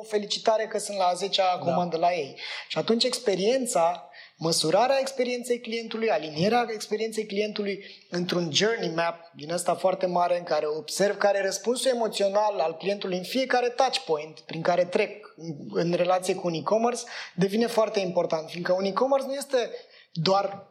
o 0.00 0.02
felicitare 0.02 0.66
că 0.66 0.78
sunt 0.78 0.96
la 0.96 1.12
10-a 1.12 1.58
comandă 1.58 1.96
da. 1.96 2.06
la 2.06 2.12
ei. 2.12 2.36
Și 2.68 2.78
atunci 2.78 3.04
experiența 3.04 4.07
măsurarea 4.38 4.98
experienței 5.00 5.60
clientului, 5.60 6.10
alinierea 6.10 6.66
experienței 6.68 7.26
clientului 7.26 7.84
într-un 8.10 8.50
journey 8.52 8.92
map 8.94 9.30
din 9.34 9.52
ăsta 9.52 9.74
foarte 9.74 10.06
mare 10.06 10.38
în 10.38 10.44
care 10.44 10.66
observ 10.66 11.16
care 11.16 11.38
e 11.38 11.42
răspunsul 11.42 11.90
emoțional 11.94 12.58
al 12.58 12.76
clientului 12.76 13.16
în 13.16 13.24
fiecare 13.24 13.68
touch 13.68 13.98
point 13.98 14.40
prin 14.40 14.62
care 14.62 14.84
trec 14.84 15.34
în 15.70 15.92
relație 15.92 16.34
cu 16.34 16.46
un 16.46 16.54
e-commerce 16.54 17.02
devine 17.34 17.66
foarte 17.66 18.00
important, 18.00 18.48
fiindcă 18.48 18.72
un 18.72 18.84
e-commerce 18.84 19.26
nu 19.26 19.34
este 19.34 19.70
doar 20.12 20.66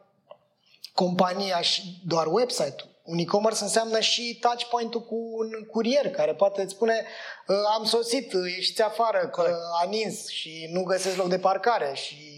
compania 0.93 1.61
și 1.61 2.01
doar 2.05 2.27
website-ul. 2.27 2.95
Un 3.03 3.17
e-commerce 3.17 3.63
înseamnă 3.63 3.99
și 3.99 4.37
touch 4.41 4.63
point-ul 4.63 5.01
cu 5.01 5.15
un 5.15 5.49
curier 5.71 6.09
care 6.09 6.33
poate 6.33 6.61
îți 6.61 6.73
spune 6.73 7.05
ă, 7.49 7.53
am 7.77 7.83
sosit, 7.85 8.31
ieșiți 8.31 8.81
afară, 8.81 9.27
că 9.27 9.57
a 9.81 9.89
nins 9.89 10.27
și 10.27 10.69
nu 10.71 10.83
găsesc 10.83 11.15
loc 11.17 11.27
de 11.27 11.39
parcare 11.39 11.91
și 11.93 12.36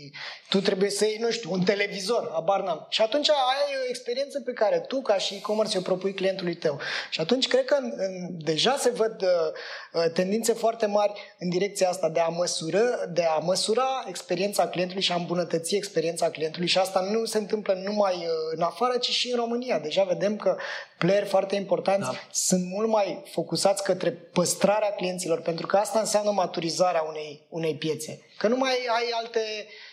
tu 0.49 0.59
trebuie 0.61 0.89
să 0.89 1.05
iei, 1.05 1.17
nu 1.19 1.31
știu, 1.31 1.51
un 1.51 1.63
televizor, 1.63 2.31
abar 2.35 2.61
n-am. 2.61 2.87
Și 2.89 3.01
atunci 3.01 3.29
ai 3.29 3.75
o 3.85 3.89
experiență 3.89 4.41
pe 4.41 4.51
care 4.51 4.79
tu, 4.79 5.01
ca 5.01 5.17
și 5.17 5.35
e-commerce, 5.35 5.77
o 5.77 5.81
propui 5.81 6.13
clientului 6.13 6.55
tău. 6.55 6.79
Și 7.09 7.19
atunci 7.19 7.47
cred 7.47 7.65
că 7.65 7.77
în, 7.79 7.93
în, 7.97 8.37
deja 8.37 8.75
se 8.79 8.89
văd 8.89 9.21
uh, 9.21 10.11
tendințe 10.13 10.53
foarte 10.53 10.85
mari 10.85 11.13
în 11.39 11.49
direcția 11.49 11.89
asta 11.89 12.09
de 12.09 12.19
a, 12.19 12.27
măsură, 12.27 13.09
de 13.13 13.23
a 13.23 13.37
măsura 13.37 14.03
experiența 14.07 14.67
clientului 14.67 15.01
și 15.01 15.11
a 15.11 15.15
îmbunătăți 15.15 15.75
experiența 15.75 16.29
clientului. 16.29 16.67
Și 16.67 16.77
asta 16.77 16.99
nu 16.99 17.25
se 17.25 17.37
întâmplă 17.37 17.73
numai 17.73 18.15
uh, 18.15 18.31
în 18.55 18.61
afară, 18.61 18.97
ci 18.97 19.09
și 19.09 19.31
în 19.31 19.37
România. 19.37 19.79
Deja 19.79 20.03
vedem 20.03 20.35
că 20.35 20.57
player 20.97 21.27
foarte 21.27 21.55
importanți 21.55 22.11
da. 22.11 22.17
sunt 22.31 22.65
mult 22.65 22.87
mai 22.87 23.23
focusați 23.31 23.83
către 23.83 24.11
păstrarea 24.11 24.91
clienților, 24.91 25.41
pentru 25.41 25.67
că 25.67 25.77
asta 25.77 25.99
înseamnă 25.99 26.31
maturizarea 26.31 27.01
unei, 27.01 27.45
unei 27.49 27.75
piețe. 27.75 28.19
Că 28.37 28.47
nu 28.47 28.57
mai 28.57 28.71
ai 28.71 29.13
alte 29.21 29.39
uh, 29.39 29.87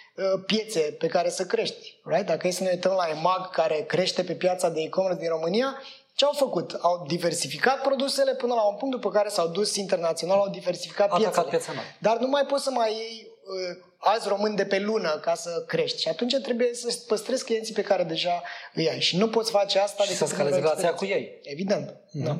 piețe 0.46 0.80
pe 0.80 1.06
care 1.06 1.30
să 1.30 1.44
crești. 1.44 2.00
Right? 2.04 2.26
Dacă 2.26 2.46
e 2.46 2.50
să 2.50 2.62
ne 2.62 2.70
uităm 2.72 2.92
la 2.92 3.08
EMAG 3.08 3.50
care 3.50 3.80
crește 3.80 4.22
pe 4.22 4.32
piața 4.32 4.68
de 4.68 4.80
e-commerce 4.80 5.20
din 5.20 5.28
România, 5.28 5.82
ce 6.14 6.24
au 6.24 6.32
făcut? 6.32 6.78
Au 6.80 7.04
diversificat 7.06 7.82
produsele 7.82 8.34
până 8.34 8.54
la 8.54 8.62
un 8.62 8.76
punct 8.76 8.94
după 8.94 9.10
care 9.10 9.28
s-au 9.28 9.48
dus 9.48 9.76
internațional, 9.76 10.38
au 10.38 10.48
diversificat 10.48 11.08
piețele. 11.08 11.30
Piața 11.48 11.72
Dar 11.98 12.16
nu 12.18 12.26
mai 12.26 12.44
poți 12.46 12.64
să 12.64 12.70
mai 12.70 12.92
iei 12.92 13.30
uh, 13.44 13.82
azi 13.98 14.28
român 14.28 14.54
de 14.54 14.64
pe 14.64 14.78
lună 14.78 15.18
ca 15.18 15.34
să 15.34 15.64
crești. 15.66 16.00
Și 16.00 16.08
atunci 16.08 16.34
trebuie 16.42 16.74
să 16.74 16.98
păstrezi 17.06 17.44
clienții 17.44 17.74
pe 17.74 17.82
care 17.82 18.02
deja 18.02 18.42
îi 18.74 18.90
ai. 18.90 19.00
Și 19.00 19.16
nu 19.16 19.28
poți 19.28 19.50
face 19.50 19.78
asta 19.78 20.02
și 20.02 20.08
decât 20.08 20.26
să 20.26 20.34
scalezi 20.34 20.58
relația 20.58 20.94
cu 20.94 21.04
ei. 21.04 21.40
Evident. 21.42 21.90
Mm-hmm. 21.90 22.24
Da. 22.24 22.38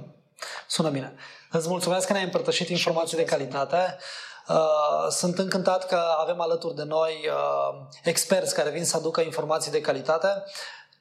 Sună 0.69 0.91
bine. 0.91 1.15
Îți 1.51 1.69
mulțumesc 1.69 2.07
că 2.07 2.13
ne-ai 2.13 2.25
împărtășit 2.25 2.69
informații 2.69 3.17
de 3.17 3.25
calitate. 3.25 3.97
Uh, 4.49 5.11
sunt 5.11 5.39
încântat 5.39 5.87
că 5.87 6.01
avem 6.21 6.41
alături 6.41 6.75
de 6.75 6.83
noi 6.83 7.13
uh, 7.13 7.87
experți 8.03 8.55
care 8.55 8.71
vin 8.71 8.85
să 8.85 8.97
aducă 8.97 9.21
informații 9.21 9.71
de 9.71 9.81
calitate. 9.81 10.29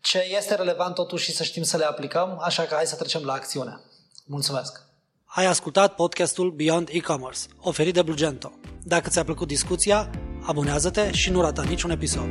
Ce 0.02 0.20
este 0.38 0.56
relevant 0.56 0.96
totuși 0.96 1.24
și 1.24 1.36
să 1.36 1.44
știm 1.44 1.64
să 1.64 1.78
le 1.78 1.86
aplicăm, 1.86 2.40
așa 2.42 2.64
că 2.64 2.76
hai 2.76 2.86
să 2.86 2.96
trecem 2.96 3.24
la 3.24 3.34
acțiune. 3.34 3.82
Mulțumesc! 4.26 4.82
Ai 5.26 5.46
ascultat 5.46 5.96
podcastul 5.96 6.52
Beyond 6.52 6.90
E-Commerce, 6.92 7.40
oferit 7.62 7.94
de 7.94 8.02
Blugento. 8.02 8.52
Dacă 8.84 9.10
ți-a 9.10 9.24
plăcut 9.24 9.48
discuția, 9.48 10.10
abonează-te 10.46 11.12
și 11.12 11.32
nu 11.32 11.42
rata 11.42 11.62
niciun 11.62 11.90
episod. 11.90 12.28